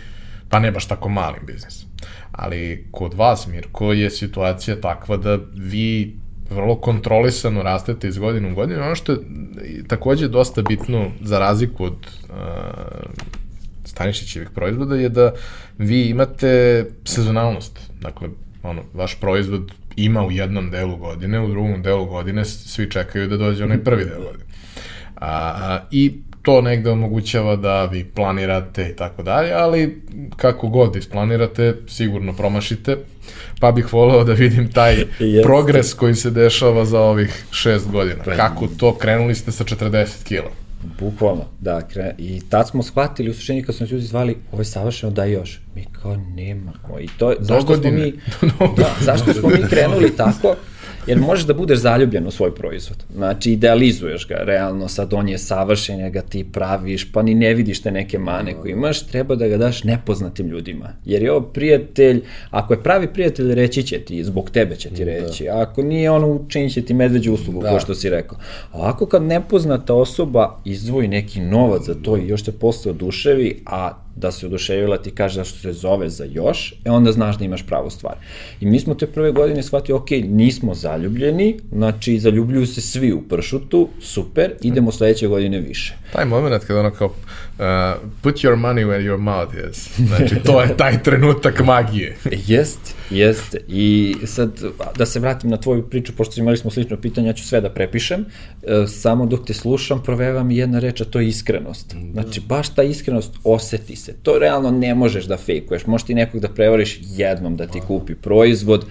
[0.50, 1.86] pa ne baš tako mali biznis.
[2.32, 6.16] Ali kod vas, Mirko, je situacija takva da vi
[6.50, 8.84] vrlo kontrolisano rastete iz godine u godinu.
[8.84, 9.20] Ono što je
[9.88, 12.36] takođe dosta bitno za razliku od uh,
[13.98, 15.32] Stanišićevih proizvoda je da
[15.78, 17.80] vi imate sezonalnost.
[18.02, 18.30] Dakle,
[18.64, 23.38] ono, vaš proizvod ima u jednom delu godine, u drugom delu godine svi čekaju da
[23.38, 24.44] dođe onaj prvi deo godine.
[25.16, 30.02] A, a, I to negde omogućava da vi planirate i tako dalje, ali
[30.36, 32.98] kako god isplanirate, sigurno promašite,
[33.60, 35.42] pa bih voleo da vidim taj Jeste.
[35.44, 38.24] progres koji se dešava za ovih šest godina.
[38.24, 40.67] Kako to, krenuli ste sa 40 kila?
[41.00, 44.62] Bukvalno, da, kre, i tad smo shvatili u suštini kad su nas ljudi zvali, ovo
[44.62, 45.62] je savršeno, daj još.
[45.76, 47.00] Mi kao, nemamo.
[47.00, 48.14] I to, zašto smo mi,
[48.78, 50.56] da, zašto smo mi krenuli tako?
[51.08, 53.04] Jer možeš da budeš zaljubljen u svoj proizvod.
[53.16, 57.82] Znači, idealizuješ ga, realno, sad on je savršen, ga ti praviš, pa ni ne vidiš
[57.82, 60.94] te neke mane koje imaš, treba da ga daš nepoznatim ljudima.
[61.06, 65.06] Jer je ovo prijatelj, ako je pravi prijatelj, reći će ti, zbog tebe će ti
[65.06, 65.12] da.
[65.12, 65.44] reći.
[65.44, 65.62] Da.
[65.62, 67.70] Ako nije, ono, učinit će ti medveđu uslugu, da.
[67.70, 68.38] ko što si rekao.
[68.72, 73.64] A ovako kad nepoznata osoba izdvoji neki novac za to i još te posle oduševi,
[73.66, 77.46] a da se oduševila ti kaže zašto se zove za još, e onda znaš da
[77.46, 78.16] imaš pravu stvar.
[78.62, 83.22] I mi smo te prve godine shvatili, ok, nismo zaljubljeni, znači zaljubljuju se svi u
[83.22, 85.96] pršutu, super, idemo sledeće godine više.
[86.14, 87.14] Taj moment kada ono kao
[87.60, 89.90] uh, put your money where your mouth is.
[90.08, 92.18] Znači, to je taj trenutak magije.
[92.48, 93.56] jest, jest.
[93.68, 94.62] I sad,
[94.98, 97.70] da se vratim na tvoju priču, pošto imali smo slično pitanje, ja ću sve da
[97.70, 98.22] prepišem.
[98.22, 101.96] Uh, samo dok te slušam, proveva mi jedna reč, a to je iskrenost.
[101.96, 102.22] Da.
[102.22, 104.14] Znači, baš ta iskrenost oseti se.
[104.14, 105.86] To realno ne možeš da fejkuješ.
[105.86, 108.86] Možeš ti nekog da prevariš jednom da ti kupi proizvod,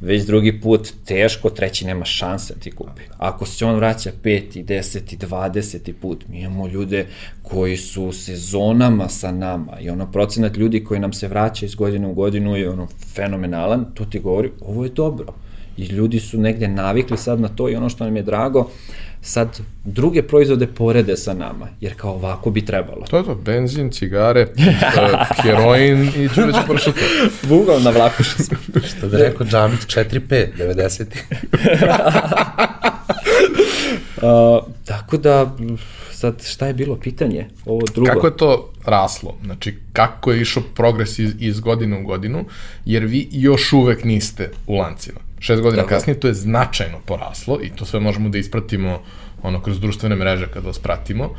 [0.00, 3.02] već drugi put teško, treći nema šanse da ti kupi.
[3.18, 7.06] Ako se on vraća peti, deseti, dvadeseti put, mi imamo ljude
[7.42, 12.08] koji su sezonama sa nama i ono procenat ljudi koji nam se vraća iz godine
[12.08, 15.26] u godinu je ono fenomenalan, to ti govori, ovo je dobro.
[15.76, 18.68] I ljudi su negde navikli sad na to i ono što nam je drago,
[19.22, 23.06] sad druge proizvode porede sa nama, jer kao ovako bi trebalo.
[23.10, 27.00] To je to, benzin, cigare, uh, heroin i čuveće pršuta.
[27.42, 28.58] Bugao na vlaku što smo.
[28.88, 31.04] Što da rekao Džamić 4-5, 90.
[34.16, 35.56] uh, tako da,
[36.22, 37.48] sad šta je bilo pitanje?
[37.66, 38.10] Ovo drugo.
[38.10, 39.34] Kako je to raslo?
[39.44, 42.44] Znači, kako je išao progres iz, iz godine u godinu,
[42.84, 45.94] jer vi još uvek niste u lancima šest godina Tako.
[45.94, 49.00] kasnije, to je značajno poraslo i to sve možemo da ispratimo
[49.42, 51.30] ono kroz društvene mreže kad vas pratimo,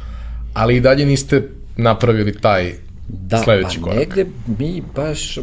[0.54, 2.74] ali i dalje niste napravili taj
[3.08, 4.00] Da, sledeći pa korak?
[4.00, 4.26] negde
[4.58, 5.38] mi baš,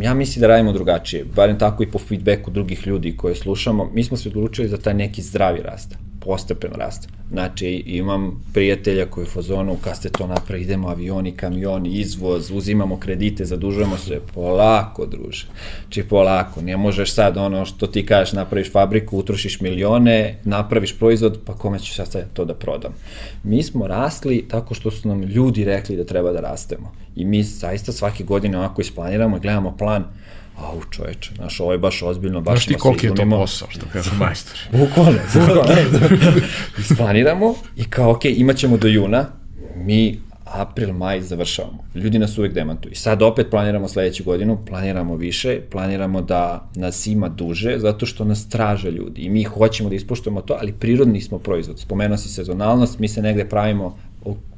[0.00, 4.04] ja mislim da radimo drugačije, barem tako i po feedbacku drugih ljudi koje slušamo, mi
[4.04, 7.08] smo se odlučili za taj neki zdravi rast, postepen rast.
[7.30, 12.50] Znači, imam prijatelja koji je u fazonu, kad ste to napravi, idemo avioni, kamioni, izvoz,
[12.50, 15.46] uzimamo kredite, zadužujemo se, polako, druže.
[15.82, 21.40] Znači, polako, ne možeš sad ono što ti kažeš, napraviš fabriku, utrošiš milione, napraviš proizvod,
[21.44, 22.92] pa kome ću sad to da prodam.
[23.42, 26.92] Mi smo rasli tako što su nam ljudi rekli da treba da rastemo.
[27.16, 30.04] I mi zaista svake godine ovako isplaniramo i gledamo plan,
[30.56, 33.86] au čoveče, znaš, ovo je baš ozbiljno, baš Znaš ti koliki je to posao, što
[33.92, 34.58] kažu majstori.
[34.78, 35.62] Bukvalno, bukvalno.
[36.78, 39.26] Isplaniramo i kao, ok, imat ćemo do juna,
[39.76, 41.84] mi april, maj završavamo.
[41.94, 42.92] Ljudi nas uvek demantuju.
[42.92, 48.24] I sad opet planiramo sledeću godinu, planiramo više, planiramo da nas ima duže, zato što
[48.24, 49.22] nas traže ljudi.
[49.22, 51.78] I mi hoćemo da ispuštujemo to, ali prirodni smo proizvod.
[51.78, 53.98] Spomenuo si sezonalnost, mi se negde pravimo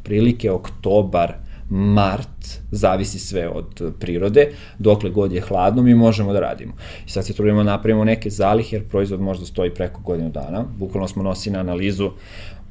[0.03, 1.35] prilike oktobar,
[1.71, 4.49] mart, zavisi sve od prirode,
[4.79, 6.73] dokle god je hladno mi možemo da radimo.
[7.07, 10.65] I sad se trudimo da napravimo neke zalihe, jer proizvod možda stoji preko godinu dana.
[10.79, 12.11] Bukvalno smo nosili na analizu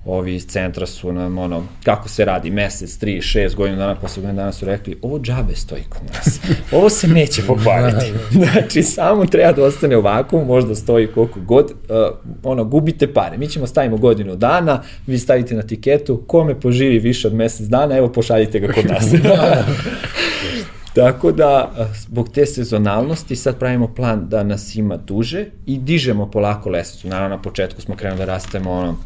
[0.06, 4.22] ovi iz centra su nam ono, kako se radi, mesec, tri, šest godina dana, posle
[4.22, 6.39] godina dana su rekli, ovo džabe stoji kod nas,
[6.72, 8.06] ovo se neće pokvariti.
[8.39, 13.38] znači, samo treba da ostane ovako, možda stoji koliko god, uh, ono, gubite pare.
[13.38, 17.97] Mi ćemo stavimo godinu dana, vi stavite na tiketu, kome poživi više od mesec dana,
[17.97, 19.06] evo pošaljite ga kod nas.
[20.95, 26.70] Tako da, zbog te sezonalnosti sad pravimo plan da nas ima duže i dižemo polako
[26.70, 27.08] lesicu.
[27.08, 28.97] Naravno, na početku smo krenuli da rastemo ono,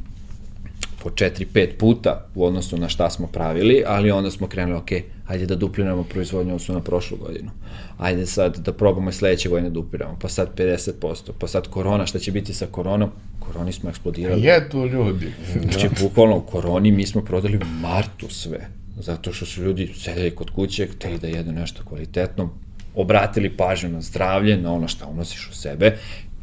[1.04, 4.92] po 4-5 puta u odnosu na šta smo pravili, ali onda smo krenuli, ok,
[5.28, 7.52] ajde da duplinamo proizvodnju odnosu na prošlu godinu.
[7.98, 12.06] Ajde sad da probamo i sledeće godine da duplinamo, pa sad 50%, pa sad korona,
[12.06, 13.10] šta će biti sa koronom?
[13.40, 14.44] Koroni smo eksplodirali.
[14.44, 15.32] Jedu ljudi.
[15.62, 18.68] Znači, bukvalno u koroni mi smo prodali u martu sve.
[19.00, 22.50] Zato što su ljudi sedeli kod kuće, hteli da jedu nešto kvalitetno,
[22.96, 25.98] obratili pažnju na zdravlje, na ono šta unosiš u sebe,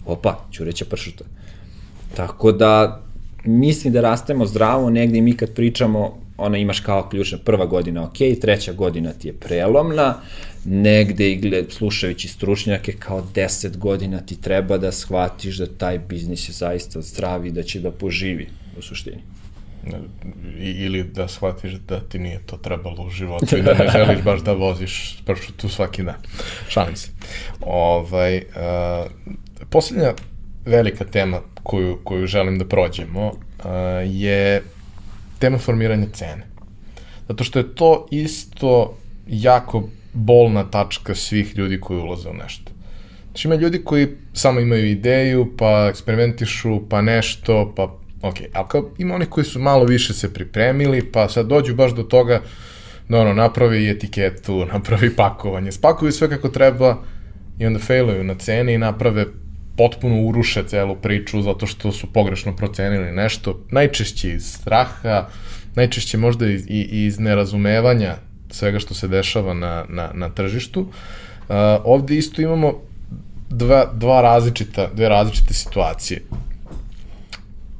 [0.07, 1.25] opa, ćureća pršuta.
[2.17, 3.03] Tako da,
[3.47, 8.41] mislim da rastemo zdravo, negde mi kad pričamo, ona imaš kao ključna prva godina ok,
[8.41, 10.15] treća godina ti je prelomna,
[10.65, 16.49] negde i gled, slušajući stručnjake kao 10 godina ti treba da shvatiš da taj biznis
[16.49, 19.23] je zaista zdrav i da će da poživi u suštini.
[20.59, 24.41] Ili da shvatiš da ti nije to trebalo u životu i da ne želiš baš
[24.41, 26.15] da voziš pršutu svaki dan.
[26.69, 27.11] Šalim se.
[27.61, 29.11] Ovaj, uh,
[29.71, 30.15] posljednja
[30.65, 33.33] velika tema koju, koju želim da prođemo
[34.05, 34.63] je
[35.39, 36.47] tema formiranja cene.
[37.29, 38.97] Zato što je to isto
[39.27, 42.73] jako bolna tačka svih ljudi koji ulaze u nešto.
[43.27, 47.83] Znači ima ljudi koji samo imaju ideju, pa eksperimentišu, pa nešto, pa
[48.23, 51.95] ok, ali kao ima onih koji su malo više se pripremili, pa sad dođu baš
[51.95, 52.43] do toga
[53.09, 56.97] da ono, napravi etiketu, napravi pakovanje, spakuju sve kako treba
[57.59, 59.27] i onda failuju na ceni i naprave
[59.77, 65.29] potpuno uruše celu priču zato što su pogrešno procenili nešto, najčešće iz straha,
[65.75, 68.17] najčešće možda i, iz nerazumevanja
[68.51, 70.81] svega što se dešava na, na, na tržištu.
[70.81, 72.75] Uh, ovde isto imamo
[73.51, 76.23] dva, dva različita, dve različite situacije.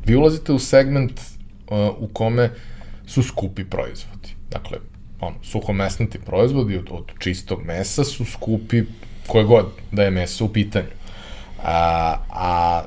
[0.07, 2.51] Vi ulazite u segment uh, u kome
[3.07, 4.29] su skupi proizvodi.
[4.51, 4.79] Dakle,
[5.21, 8.83] ono, suhomesnati proizvodi od, od čistog mesa su skupi
[9.27, 10.87] koje god da je meso u pitanju.
[11.65, 12.83] A, a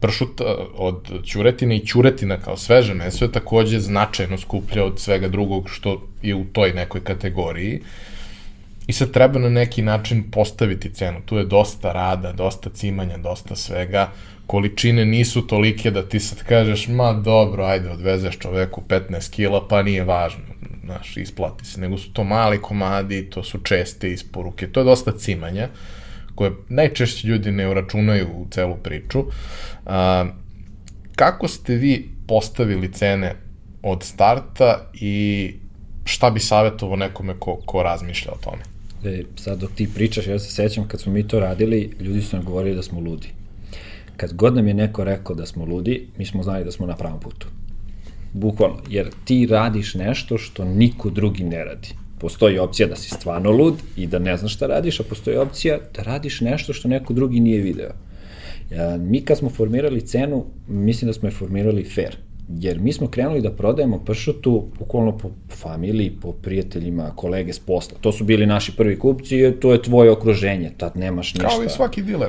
[0.00, 0.40] pršut
[0.74, 6.02] od ćuretine i ćuretina kao sveže meso je takođe značajno skuplja od svega drugog što
[6.22, 7.80] je u toj nekoj kategoriji.
[8.86, 11.20] I sad treba na neki način postaviti cenu.
[11.24, 14.10] Tu je dosta rada, dosta cimanja, dosta svega.
[14.46, 19.82] Količine nisu tolike da ti sad kažeš, ma dobro, ajde, odvezeš čoveku 15 kila, pa
[19.82, 20.42] nije važno,
[20.84, 21.80] znaš, isplati se.
[21.80, 25.68] Nego su to mali komadi, to su česte isporuke, to je dosta cimanja
[26.34, 29.24] koje najčešće ljudi ne uračunaju u celu priču.
[29.86, 30.26] A,
[31.16, 33.34] kako ste vi postavili cene
[33.82, 35.54] od starta i
[36.04, 38.62] šta bi savjetovo nekome ko, ko razmišlja o tome?
[39.04, 42.36] E, sad dok ti pričaš, ja se sećam kad smo mi to radili, ljudi su
[42.36, 43.28] nam govorili da smo ludi.
[44.16, 46.96] Kad god nam je neko rekao da smo ludi, mi smo znali da smo na
[46.96, 47.46] pravom putu.
[48.32, 51.88] Bukvalno, jer ti radiš nešto što niko drugi ne radi.
[52.22, 55.78] Postoji opcija da si stvarno lud i da ne znaš šta radiš, a postoji opcija
[55.94, 57.90] da radiš nešto što neko drugi nije video.
[58.70, 62.16] Ja, mi kad smo formirali cenu, mislim da smo je formirali fair.
[62.48, 67.98] Jer mi smo krenuli da prodajemo pršutu bukvalno po familiji, po prijateljima, kolege s posla.
[68.00, 71.48] To su bili naši prvi kupci, to je tvoje okruženje, tad nemaš ništa.
[71.48, 72.28] Kao i svaki diler.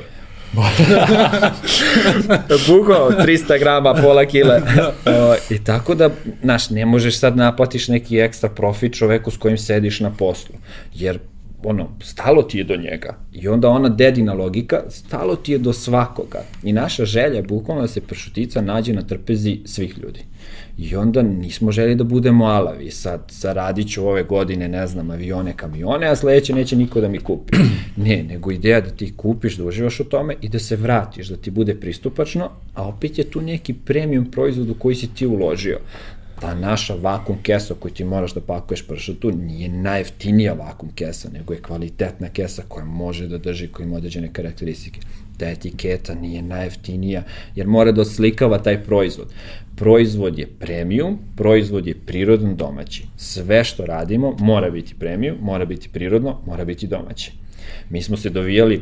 [2.68, 4.62] Bukao 300 grama, pola kile.
[5.50, 6.10] I tako da,
[6.42, 10.56] znaš, ne možeš sad naplatiš neki ekstra profit čoveku s kojim sediš na poslu.
[10.94, 11.20] Jer
[11.64, 13.18] ono, stalo ti je do njega.
[13.34, 16.44] I onda ona dedina logika, stalo ti je do svakoga.
[16.64, 20.20] I naša želja je bukvalno da se pršutica nađe na trpezi svih ljudi.
[20.78, 22.92] I onda nismo želi da budemo alavi.
[22.92, 27.20] Sad zaradit ću ove godine, ne znam, avione, kamione, a sledeće neće niko da mi
[27.20, 27.58] kupi.
[27.96, 31.36] Ne, nego ideja da ti kupiš, da uživaš u tome i da se vratiš, da
[31.36, 35.80] ti bude pristupačno, a opet je tu neki premium proizvod u koji si ti uložio
[36.44, 41.54] ta naša vakum kesa koju ti moraš da pakuješ pršutu nije najjeftinija vakum kesa, nego
[41.54, 45.00] je kvalitetna kesa koja može da drži, koja ima određene karakteristike.
[45.38, 47.24] Ta etiketa nije najjeftinija,
[47.56, 49.34] jer mora da oslikava taj proizvod.
[49.76, 53.06] Proizvod je premium, proizvod je prirodan domaći.
[53.18, 57.32] Sve što radimo mora biti premium, mora biti prirodno, mora biti domaće.
[57.90, 58.82] Mi smo se dovijali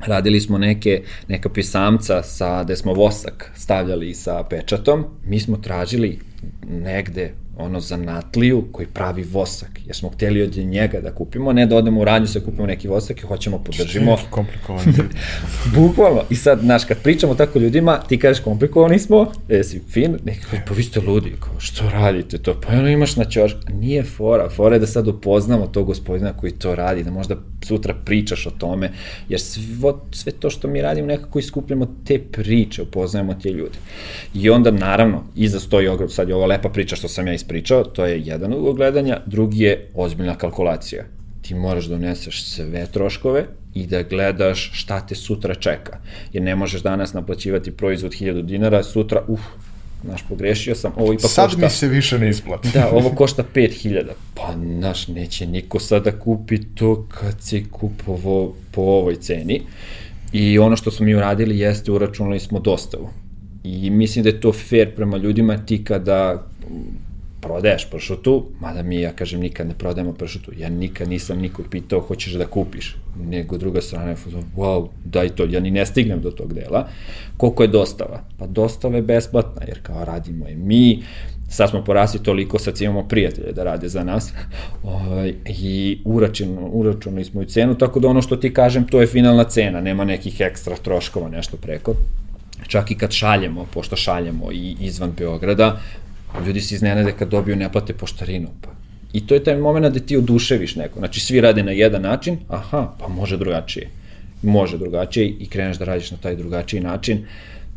[0.00, 6.18] radili smo neke, neka pisamca sa, gde smo vosak stavljali sa pečatom, mi smo tražili
[6.70, 11.76] negde ono zanatliju koji pravi vosak, jer smo hteli od njega da kupimo, ne da
[11.76, 14.16] odemo u radnju se kupimo neki vosak i hoćemo podržimo.
[14.16, 14.92] Što je komplikovano.
[15.76, 16.22] Bukvalno.
[16.30, 20.62] I sad, znaš, kad pričamo tako ljudima, ti kažeš komplikovani smo, jesi fin, neki kaže,
[20.68, 22.60] pa vi ste ludi, kao, što radite to?
[22.60, 26.52] Pa ono imaš na ćoš, nije fora, fora je da sad upoznamo tog gospodina koji
[26.52, 28.90] to radi, da možda sutra pričaš o tome,
[29.28, 33.78] jer sve, sve to što mi radimo nekako iskupljamo te priče, upoznajemo te ljude.
[34.34, 37.84] I onda, naravno, iza stoji ograd, sad je ova lepa priča što sam ja ispričao,
[37.84, 41.04] to je jedan ugol gledanja, drugi je ozbiljna kalkulacija.
[41.42, 45.98] Ti moraš da uneseš sve troškove i da gledaš šta te sutra čeka.
[46.32, 49.40] Jer ne možeš danas naplaćivati proizvod 1000 dinara, sutra, uf,
[50.04, 51.60] znaš, pogrešio sam, ovo ipak sad košta...
[51.60, 52.68] mi se više ne isplati.
[52.74, 54.04] Da, ovo košta 5000.
[54.34, 59.62] Pa, znaš, neće niko sada kupi to kad si kupovo po ovoj ceni.
[60.32, 63.08] I ono što smo mi uradili jeste uračunali smo dostavu.
[63.64, 66.46] I mislim da je to fair prema ljudima ti kada
[67.40, 70.52] prodaješ pršutu, mada mi, ja kažem, nikad ne prodajemo pršutu.
[70.58, 72.96] Ja nikad nisam nikog pitao hoćeš da kupiš.
[73.26, 74.16] Nego druga strana je,
[74.56, 76.88] wow, daj to, ja ni ne stignem do tog dela.
[77.36, 78.22] Koliko je dostava?
[78.38, 81.02] Pa dostava je besplatna, jer kao radimo je mi,
[81.48, 84.32] sad smo porasli toliko, sad imamo prijatelje da rade za nas
[84.82, 89.06] ovaj, i uračeno, uračeno smo i cenu, tako da ono što ti kažem, to je
[89.06, 91.94] finalna cena, nema nekih ekstra troškova, nešto preko.
[92.66, 95.80] Čak i kad šaljemo, pošto šaljemo i izvan Beograda,
[96.46, 98.48] ljudi se iznenade kad dobiju ne plate poštarinu.
[98.60, 98.68] Pa.
[99.12, 100.98] I to je taj moment da ti oduševiš neko.
[100.98, 103.88] Znači, svi rade na jedan način, aha, pa može drugačije.
[104.42, 107.26] Može drugačije i kreneš da radiš na taj drugačiji način.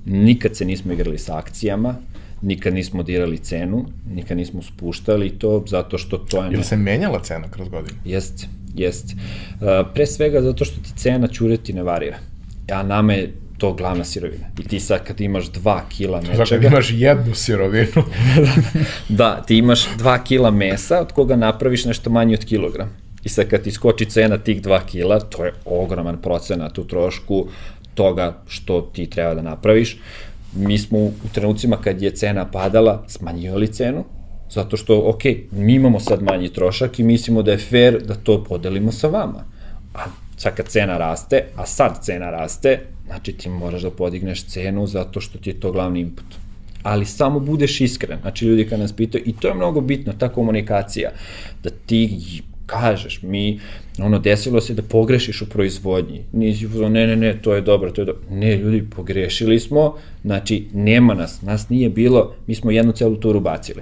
[0.06, 1.96] Nikad se nismo igrali sa akcijama,
[2.42, 6.52] nikad nismo dirali cenu, nikad nismo spuštali to zato što to je...
[6.54, 7.98] Ili se menjala cena kroz godinu?
[8.06, 9.16] Jeste, jeste.
[9.94, 12.18] Pre svega zato što ti cena ćureti ne varira.
[12.72, 14.46] A nama je to glavna sirovina.
[14.60, 16.38] I ti sad kad imaš 2 kila nečega...
[16.38, 18.04] Dakle, imaš jednu sirovinu.
[19.10, 22.90] da, ti imaš 2 kila mesa od koga napraviš nešto manje od kilogram.
[23.24, 27.48] I sad kad ti skoči cena tih 2 kila, to je ogroman procenat u trošku
[27.94, 29.98] toga što ti treba da napraviš.
[30.56, 34.04] Mi smo u trenucima kad je cena padala smanjivali cenu,
[34.50, 38.44] zato što, ok, mi imamo sad manji trošak i mislimo da je fair da to
[38.44, 39.44] podelimo sa vama.
[39.94, 40.00] A
[40.38, 42.80] sad kad cena raste, a sad cena raste,
[43.14, 46.26] Znači ti moraš da podigneš cenu zato što ti je to glavni input.
[46.84, 48.20] Ali samo budeš iskren.
[48.22, 51.12] Znači ljudi kad nas pitaju, i to je mnogo bitno, ta komunikacija,
[51.64, 52.20] da ti
[52.66, 53.60] kažeš, mi,
[54.00, 56.24] ono, desilo se da pogrešiš u proizvodnji.
[56.32, 58.22] Nisi ne, ne, ne, to je dobro, to je dobro.
[58.30, 63.40] Ne, ljudi, pogrešili smo, znači, nema nas, nas nije bilo, mi smo jednu celu turu
[63.40, 63.82] bacili.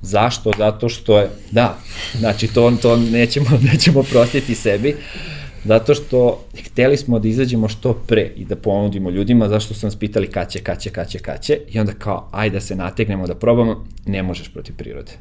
[0.00, 0.50] Zašto?
[0.58, 1.78] Zato što je, da,
[2.18, 4.90] znači, to, to nećemo, nećemo prostiti sebi.
[4.90, 9.86] Uh, Zato što hteli smo da izađemo što pre i da ponudimo ljudima, zašto su
[9.86, 12.60] nas pitali kad će, kad će, kad će, kad će, i onda kao, ajde da
[12.60, 15.12] se nategnemo, da probamo, ne možeš protiv prirode.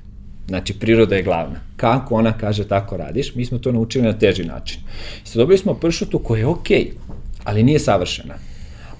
[0.48, 1.60] Znači, priroda je glavna.
[1.78, 3.36] Kako ona kaže, tako radiš.
[3.36, 4.82] Mi smo to naučili na teži način.
[5.24, 8.36] I sad dobili smo pršutu koja je okej, okay, ali nije savršena.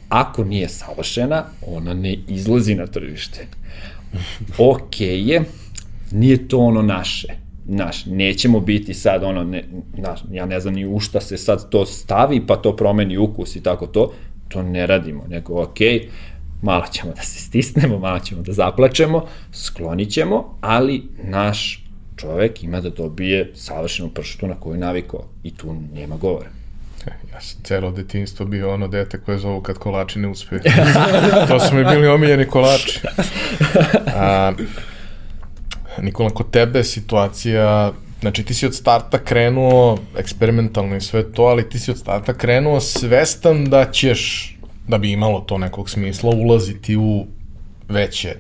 [0.10, 3.48] Ako nije savršena, ona ne izlazi na tržište.
[4.58, 5.44] Okej okay je,
[6.12, 7.28] nije to ono naše
[7.72, 9.64] Znaš, nećemo biti sad ono, ne,
[10.00, 13.56] znaš, ja ne znam ni u šta se sad to stavi, pa to promeni ukus
[13.56, 14.14] i tako to,
[14.48, 15.78] to ne radimo, nego ok,
[16.62, 22.82] malo ćemo da se stisnemo, malo ćemo da zaplačemo, sklonit ćemo, ali naš čovek ima
[22.82, 26.50] da dobije savršenu pršutu na koju navikao i tu nema govora.
[27.34, 30.62] Ja sam celo detinstvo bio ono dete koje zovu kad kolači ne uspeju.
[31.48, 33.00] to su mi bili omiljeni kolači.
[34.16, 34.54] A,
[35.98, 41.70] Nikola, kod tebe situacija Znači ti si od starta krenuo eksperimentalno i sve to, ali
[41.70, 44.54] ti si od starta krenuo svestan da ćeš,
[44.88, 47.26] da bi imalo to nekog smisla, ulaziti u
[47.90, 48.36] veće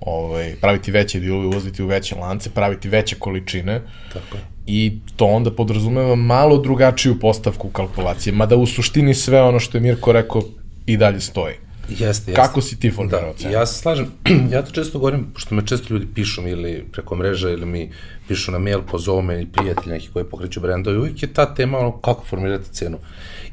[0.00, 3.80] ovaj, praviti veće dilove, ulaziti u veće lance, praviti veće količine.
[4.12, 4.42] Tako je.
[4.66, 9.82] I to onda podrazumeva malo drugačiju postavku kalkulacije, mada u suštini sve ono što je
[9.82, 10.42] Mirko rekao
[10.86, 11.54] i dalje stoji.
[11.88, 12.32] Jeste, jeste.
[12.32, 13.52] Kako si ti formirao Da, cenu?
[13.52, 14.06] ja se slažem,
[14.52, 17.92] ja to često govorim, pošto me često ljudi pišu mi ili preko mreža ili mi
[18.28, 21.78] pišu na mail, pozovu me ili prijatelji neki koji pokreću brendove, uvijek je ta tema
[21.78, 22.98] ono kako formirati cenu.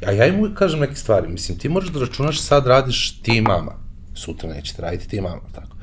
[0.06, 3.38] A ja im uvijek kažem neke stvari, mislim, ti možeš da računaš sad radiš ti
[3.38, 3.72] i mama,
[4.14, 5.75] sutra nećete raditi ti i mama, tako.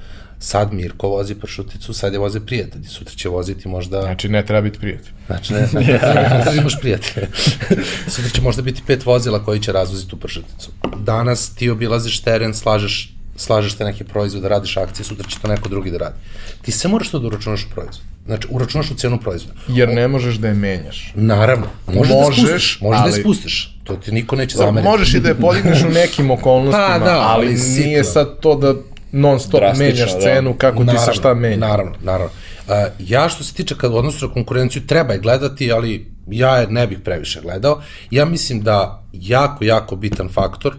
[0.45, 4.01] Sad Mirko vozi pršuticu, sad je voze prijatelji, sutra će voziti možda...
[4.03, 5.12] Znači, ne treba biti prijatelj.
[5.26, 7.28] Znači, ne, ne, ne, ne, ne imaš prijatelje.
[8.12, 10.70] Sutra će možda biti pet vozila koji će razvoziti tu pršuticu.
[10.97, 15.68] Danas ti obilaziš teren, slažeš, slažeš te neke proizvode, radiš akcije, sutra će to neko
[15.68, 16.16] drugi da radi.
[16.62, 18.01] Ti se moraš to da uračunaš u proizvod.
[18.26, 19.61] Znači, uračunaš u cenu proizvoda.
[19.68, 21.12] Jer ne možeš da je menjaš.
[21.14, 23.78] Naravno, možeš, Možeš, da spustiš, možeš da ali- je spustiš.
[23.84, 24.90] To ti niko neće zameriti.
[24.90, 28.55] Možeš i da je podigneš u nekim okolnostima, Pa da, ali, ali nije sad to
[28.57, 28.74] da
[29.13, 30.21] non stop menjaš da.
[30.21, 31.57] cenu kako ti se šta menja.
[31.57, 32.33] Naravno, naravno.
[32.67, 36.67] Uh, ja što se tiče kad odnosu na konkurenciju treba je gledati, ali ja je
[36.67, 37.81] ne bih previše gledao.
[38.11, 40.77] Ja mislim da jako, jako bitan faktor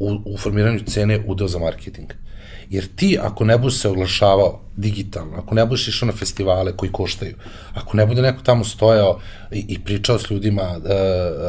[0.00, 2.12] u, u formiranju cene udeo za marketing.
[2.70, 6.92] Jer ti, ako ne budeš se oglašavao digitalno, ako ne budeš išao na festivale koji
[6.92, 7.34] koštaju,
[7.74, 9.18] ako ne bude neko tamo stojao
[9.52, 10.84] i, i pričao s ljudima, uh,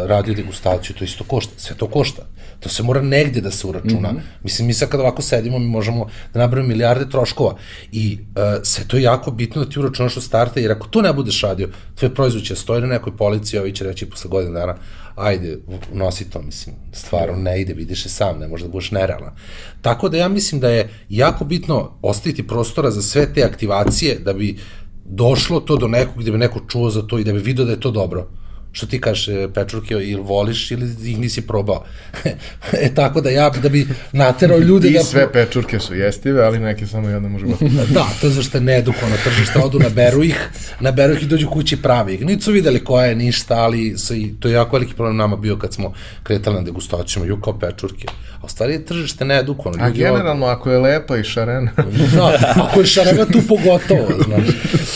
[0.07, 1.53] radio degustaciju, to isto košta.
[1.57, 2.25] Sve to košta.
[2.59, 4.11] To se mora negde da se uračuna.
[4.11, 4.43] Mm -hmm.
[4.43, 7.55] Mislim, mi sad kad ovako sedimo, mi možemo da napravimo milijarde troškova.
[7.91, 11.01] I uh, sve to je jako bitno da ti uračunaš od starta, jer ako to
[11.01, 14.29] ne budeš radio, tvoj proizvod će stoji na nekoj policiji, a ovi će reći posle
[14.29, 14.75] godine dana,
[15.15, 15.57] ajde,
[15.93, 19.35] nosi to, mislim, stvarno ne ide, vidiš je sam, ne može da budeš nerealan.
[19.81, 24.33] Tako da ja mislim da je jako bitno ostaviti prostora za sve te aktivacije da
[24.33, 24.57] bi
[25.05, 27.71] došlo to do nekog gde bi neko čuo za to i da bi vidio da
[27.71, 28.27] je to dobro.
[28.71, 31.83] Što ti kažeš, e, pečurke, ili voliš ili ih nisi probao.
[32.85, 35.03] e tako da ja, da bi naterao ljude I da...
[35.03, 37.69] sve pečurke su jestive, ali neke samo jedna može biti.
[37.69, 40.49] Da, to je zašto je needukovano tržište, odu, naberu ih,
[40.79, 42.25] naberu ih i dođu kući pravi ih.
[42.25, 45.57] Nisu videli koja je ništa, ali su i, to je jako veliki problem nama bio
[45.57, 45.93] kad smo
[46.23, 48.07] kretali na degustacijama, ju kao pečurke.
[48.41, 49.83] A u stvari je tržište needukovano.
[49.83, 51.71] A Ljudi odu- generalno, ako je lepa i šarena,
[52.15, 54.47] Da, ako je šarena tu pogotovo, znaš.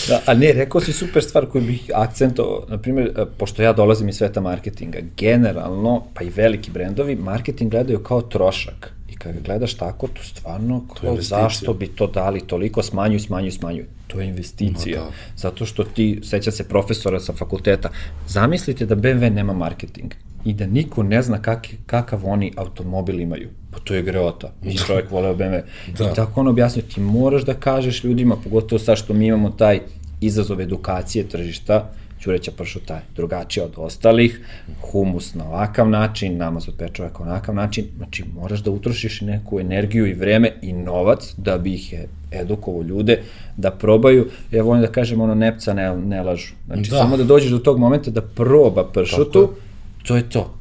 [0.08, 3.74] Da, a ne, rekao si super stvar koju bih akcentovao, na primjer, e, pošto ja
[3.74, 8.92] dolazim iz sveta marketinga, generalno, pa i veliki brendovi, marketing gledaju kao trošak.
[9.12, 11.42] I kad ga gledaš tako, to stvarno, kao, investicija.
[11.42, 13.86] zašto bi to dali toliko, smanjuju, smanjuju, smanjuju.
[14.08, 15.00] To je investicija.
[15.00, 15.12] Ma da.
[15.38, 17.90] Zato što ti, seća se profesora sa fakulteta,
[18.28, 20.14] zamislite da BMW nema marketing
[20.46, 23.50] i da niko ne zna kak, kakav oni automobil imaju.
[23.72, 24.54] Pa to je greota.
[24.64, 25.62] I čovjek voleo BMW.
[25.98, 26.12] Da.
[26.12, 29.80] I tako on objasnio, ti moraš da kažeš ljudima, pogotovo sad što mi imamo taj
[30.22, 31.92] izazov edukacije tržišta,
[32.26, 34.40] ćureća pršuta je drugačija od ostalih,
[34.82, 39.60] humus na ovakav način, namaz od pečovaka na ovakav način, znači moraš da utrošiš neku
[39.60, 43.20] energiju i vreme i novac da bi ih je edukovo ljude
[43.58, 46.98] da probaju, ja volim da kažem ono nepca ne, ne lažu, znači Da.
[46.98, 49.50] samo da dođeš do tog momenta da proba pršutu,
[50.08, 50.54] to je to.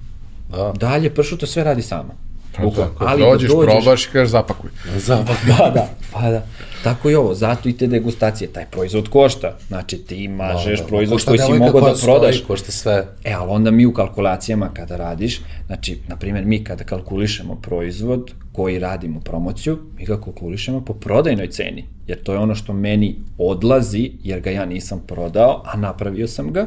[0.51, 0.73] Da.
[0.77, 2.24] Dalje pršuta sve radi sama.
[2.63, 2.93] Bukvalno.
[2.99, 4.71] ali dođeš, probaš i kažeš zapakuj.
[4.97, 5.37] Zabav.
[5.59, 6.47] Pa da, pa da.
[6.85, 9.57] Tako i ovo, zato i te degustacije, taj proizvod košta.
[9.69, 10.89] Znači ti mažeš Da, da.
[10.89, 12.41] proizvod koji si mogao da koja stoji, prodaš.
[12.47, 13.07] Košta sve.
[13.25, 18.31] E, ali onda mi u kalkulacijama kada radiš, znači, na primjer, mi kada kalkulišemo proizvod
[18.53, 23.17] koji radimo promociju, mi ga kalkulišemo po prodajnoj ceni, jer to je ono što meni
[23.39, 26.67] odlazi, jer ga ja nisam prodao, a napravio sam ga,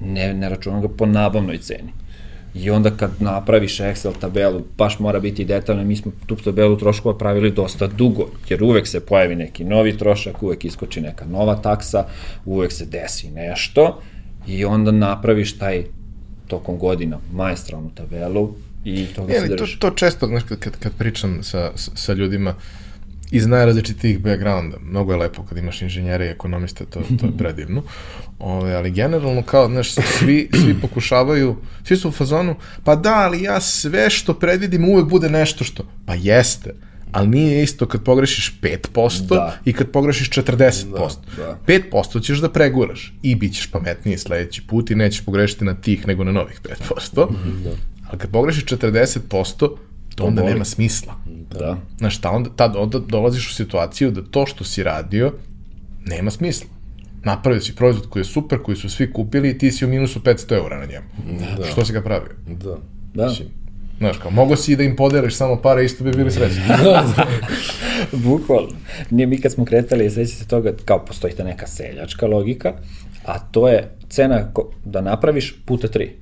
[0.00, 1.92] ne, ne računam ga po nabavnoj ceni.
[2.54, 7.18] I onda kad napraviš Excel tabelu, baš mora biti detaljno, mi smo tu tabelu troškova
[7.18, 12.04] pravili dosta dugo, jer uvek se pojavi neki novi trošak, uvek iskoči neka nova taksa,
[12.44, 14.00] uvek se desi nešto
[14.46, 15.84] i onda napraviš taj
[16.46, 19.78] tokom godina maestralnu tabelu i toga Je, se ali to, držiš.
[19.78, 22.54] to često, znaš, kad, kad, kad pričam sa, sa, ljudima
[23.30, 27.82] iz najrazličitijih backgrounda, mnogo je lepo kad imaš inženjere i ekonomiste, to, to je predivno,
[28.38, 32.54] Ove, ali generalno kao, znaš, svi, svi pokušavaju, svi su u fazonu,
[32.84, 36.74] pa da, ali ja sve što predvidim uvek bude nešto što, pa jeste,
[37.12, 39.56] ali nije isto kad pogrešiš 5% Da.
[39.64, 40.84] i kad pogrešiš 40%.
[41.36, 41.58] da.
[41.66, 46.06] 5% ćeš da preguraš i bit ćeš pametniji sledeći put i nećeš pogrešiti na tih
[46.06, 46.60] nego na novih
[46.90, 47.26] 5%.
[47.64, 47.70] Da.
[48.10, 49.76] Ali kad pogrešiš 40%,
[50.14, 50.52] to onda boli.
[50.52, 51.14] nema smisla.
[51.58, 51.76] Da.
[51.98, 55.32] Znaš, ta onda, tad onda dolaziš u situaciju da to što si radio
[56.06, 56.70] nema smisla.
[57.24, 60.20] Napravio si proizvod koji je super, koji su svi kupili i ti si u minusu
[60.20, 61.06] 500 eura na njemu.
[61.58, 61.64] Da.
[61.64, 62.30] Što si ga pravio?
[62.46, 62.76] Da.
[63.14, 63.34] Da.
[63.98, 66.62] Znaš, kao, mogo si i da im podeliš samo pare, isto bi bili srećni.
[68.24, 68.70] Bukvalno.
[69.10, 72.72] Nije mi kad smo kretali, seća se toga, kao postoji ta neka seljačka logika,
[73.24, 74.52] a to je cena
[74.84, 76.16] da napraviš puta tri.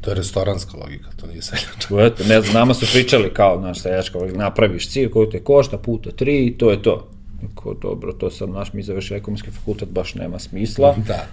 [0.00, 1.94] To je restoranska logika, to nije seljačka.
[2.06, 5.78] Eto, ne znam, nama su pričali kao, znaš, seljačka logika, napraviš cilj koji te košta
[5.78, 7.08] puta tri i to je to.
[7.54, 10.96] Ko, dobro, to sad, naš, mi završi ekonomski fakultet, baš nema smisla.
[11.08, 11.26] Da.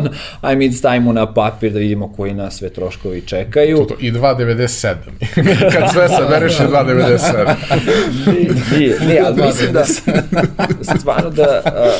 [0.40, 3.76] Aj mi stavimo na papir da vidimo koji nas sve troškovi čekaju.
[3.76, 4.94] To, to, I 2,97.
[5.72, 7.54] Kad sve sabereš je 2,97.
[8.78, 9.84] nije, nije, ali mislim da,
[10.98, 11.90] stvarno da, a,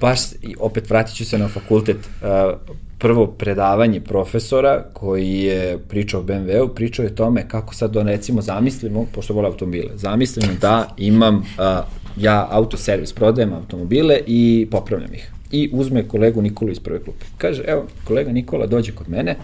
[0.00, 0.20] baš,
[0.58, 2.56] opet vratit ću se na fakultet, a,
[2.98, 8.02] prvo predavanje profesora koji je pričao o BMW-u, pričao je o tome kako sad da
[8.02, 11.82] recimo zamislimo, pošto vole automobile, zamislimo da imam, a,
[12.16, 15.32] ja autoservis prodajem automobile i popravljam ih.
[15.52, 17.24] I uzme kolegu Nikolu iz prve klupe.
[17.38, 19.36] Kaže, evo, kolega Nikola dođe kod mene,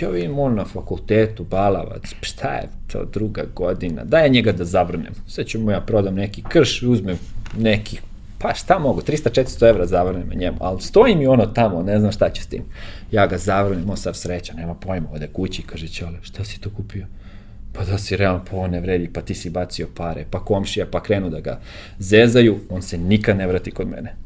[0.00, 4.64] ja vidim on na fakultetu, balavac, šta je to druga godina, daj ja njega da
[4.64, 5.12] zavrnem.
[5.26, 7.18] Sad ću mu ja prodam neki krš, uzmem
[7.58, 7.98] neki
[8.42, 12.30] pa šta mogu, 300-400 evra zavrnem njemu, ali stoji mi ono tamo, ne znam šta
[12.30, 12.64] ću s tim.
[13.10, 16.70] Ja ga zavrnem, on sav sreća, nema pojma, ode kući, kaže Ćole, šta si to
[16.70, 17.06] kupio?
[17.72, 20.86] Pa da si realno, pa on ne vredi, pa ti si bacio pare, pa komšija,
[20.90, 21.60] pa krenu da ga
[21.98, 24.16] zezaju, on se nikad ne vrati kod mene.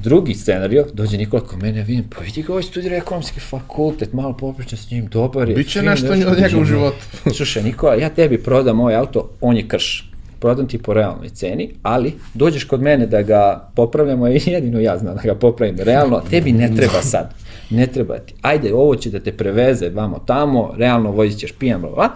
[0.00, 4.36] Drugi scenario, dođe Nikola kod mene, vidim, pa vidi ga ovaj studira ekonomski fakultet, malo
[4.36, 5.54] popričam s njim, dobar je.
[5.54, 7.06] Biće fin, nešto od njega u životu.
[7.34, 10.07] Slušaj, Nikola, ja tebi prodam ovaj auto, on je krš.
[10.40, 14.98] Prodam ti po realnoj ceni, ali dođeš kod mene da ga popravljamo i jedino ja
[14.98, 17.34] znam da ga popravim realno, tebi ne treba sad.
[17.70, 18.34] Ne treba ti.
[18.42, 22.08] Ajde, ovo će da te preveze vamo tamo, realno vozit ćeš pijan, bla, bla.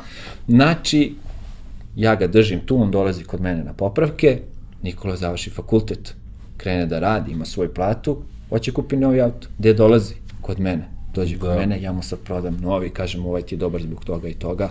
[0.48, 1.14] Znači,
[1.96, 4.38] ja ga držim tu, on dolazi kod mene na popravke,
[4.82, 6.14] Nikola završi fakultet,
[6.56, 9.48] krene da radi, ima svoju platu, hoće kupi novi auto.
[9.58, 10.14] Gde dolazi?
[10.40, 10.88] Kod mene.
[11.14, 11.56] Dođe kod Da.
[11.56, 14.70] mene, ja mu sad prodam novi, kažem ovaj ti je dobar zbog toga i toga.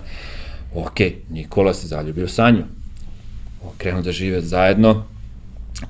[0.75, 0.99] Ok,
[1.29, 2.63] Nikola se zaljubio Sanju.
[3.77, 5.03] Krenu da žive zajedno,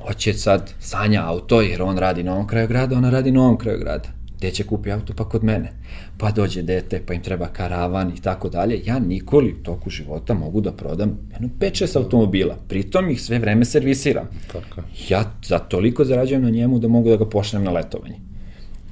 [0.07, 3.57] hoće sad Sanja auto, jer on radi na ovom kraju grada, ona radi na ovom
[3.57, 4.09] kraju grada.
[4.37, 5.13] Gde će kupi auto?
[5.13, 5.71] Pa kod mene.
[6.17, 8.81] Pa dođe dete, pa im treba karavan i tako dalje.
[8.85, 12.57] Ja Nikoli u toku života mogu da prodam jedno 5-6 automobila.
[12.67, 14.27] Pritom ih sve vreme servisiram.
[14.51, 14.81] Tako.
[15.09, 18.30] Ja za toliko zarađujem na njemu da mogu da ga pošlem na letovanje.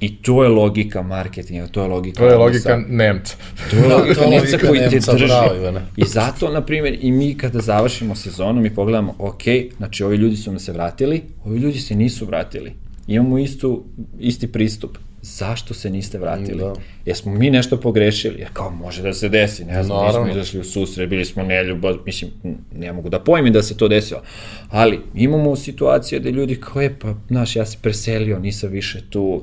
[0.00, 2.44] I to je logika marketinga, to je logika To je odnosa.
[2.68, 3.36] logika Nemca.
[3.70, 5.26] To je logika to je Nemca koji te Nemca, drži.
[5.26, 5.80] bravo.
[5.96, 9.42] I zato, na primjer, i mi kada završimo sezonu, mi pogledamo, ok,
[9.76, 12.72] znači ovi ljudi su nam se vratili, ovi ljudi se nisu vratili.
[13.06, 13.84] Imamo istu,
[14.18, 14.90] isti pristup.
[15.22, 16.58] Zašto se niste vratili?
[16.58, 16.72] Da.
[17.06, 18.38] Jesmo mi nešto pogrešili?
[18.38, 20.30] Jer kao može da se desi, ne znam, mi smo Naravno.
[20.32, 22.30] izašli u susret, bili smo neljubav, mislim,
[22.74, 24.22] ne mogu da pojmim da se to desilo.
[24.68, 29.42] Ali imamo situacije da ljudi kao je, pa, znaš, ja se preselio, nisam više tu,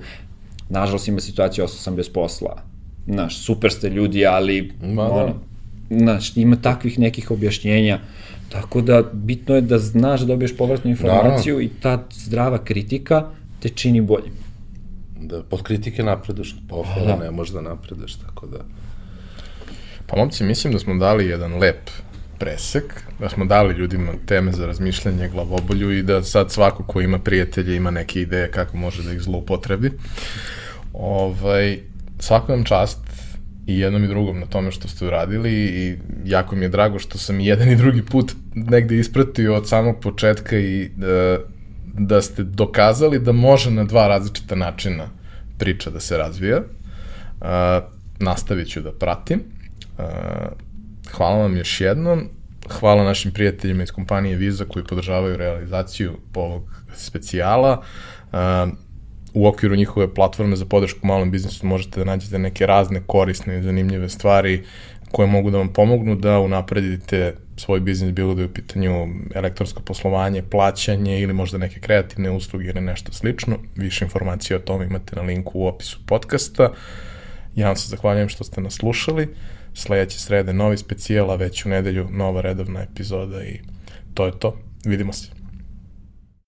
[0.69, 2.63] nažalost ima situacija, ostao sam bez posla.
[3.07, 5.11] Znaš, super ste ljudi, ali, Ma da.
[5.11, 5.33] ono,
[5.89, 7.99] znaš, ima takvih nekih objašnjenja,
[8.49, 13.25] tako da bitno je da znaš da dobiješ povratnu informaciju i ta zdrava kritika
[13.59, 14.33] te čini boljim.
[15.21, 17.23] Da, pod kritike napreduješ, pohvala Da.
[17.23, 18.57] ne možeš da napreduješ, tako da...
[20.07, 21.89] Pa momci, mislim da smo dali jedan lep
[22.39, 27.19] presek, da smo dali ljudima teme za razmišljanje, glavobolju i da sad svako ko ima
[27.19, 29.91] prijatelje ima neke ideje kako može da ih zloupotrebi.
[30.93, 31.79] Ovaj,
[32.19, 32.99] svaka vam čast
[33.67, 37.17] i jednom i drugom na tome što ste uradili i jako mi je drago što
[37.17, 41.39] sam jedan i drugi put negde ispratio od samog početka i da,
[41.93, 45.09] da ste dokazali da može na dva različita načina
[45.57, 46.57] priča da se razvija.
[47.41, 47.47] Uh,
[48.19, 49.41] nastavit ću da pratim.
[49.97, 50.03] Uh,
[51.11, 52.29] hvala vam još jednom.
[52.69, 56.63] Hvala našim prijateljima iz kompanije Visa koji podržavaju realizaciju ovog
[56.95, 57.83] specijala.
[58.31, 58.37] Uh,
[59.33, 63.61] u okviru njihove platforme za podršku malom biznisu možete da nađete neke razne korisne i
[63.61, 64.63] zanimljive stvari
[65.11, 69.81] koje mogu da vam pomognu da unapredite svoj biznis, bilo da je u pitanju elektronsko
[69.81, 73.57] poslovanje, plaćanje ili možda neke kreativne usluge ili nešto slično.
[73.75, 76.73] Više informacije o tome imate na linku u opisu podcasta.
[77.55, 79.27] Ja vam se zahvaljujem što ste nas slušali.
[79.77, 83.59] Sledeće srede novi specijal, a već u nedelju nova redovna epizoda i
[84.13, 84.57] to je to.
[84.85, 85.36] Vidimo se.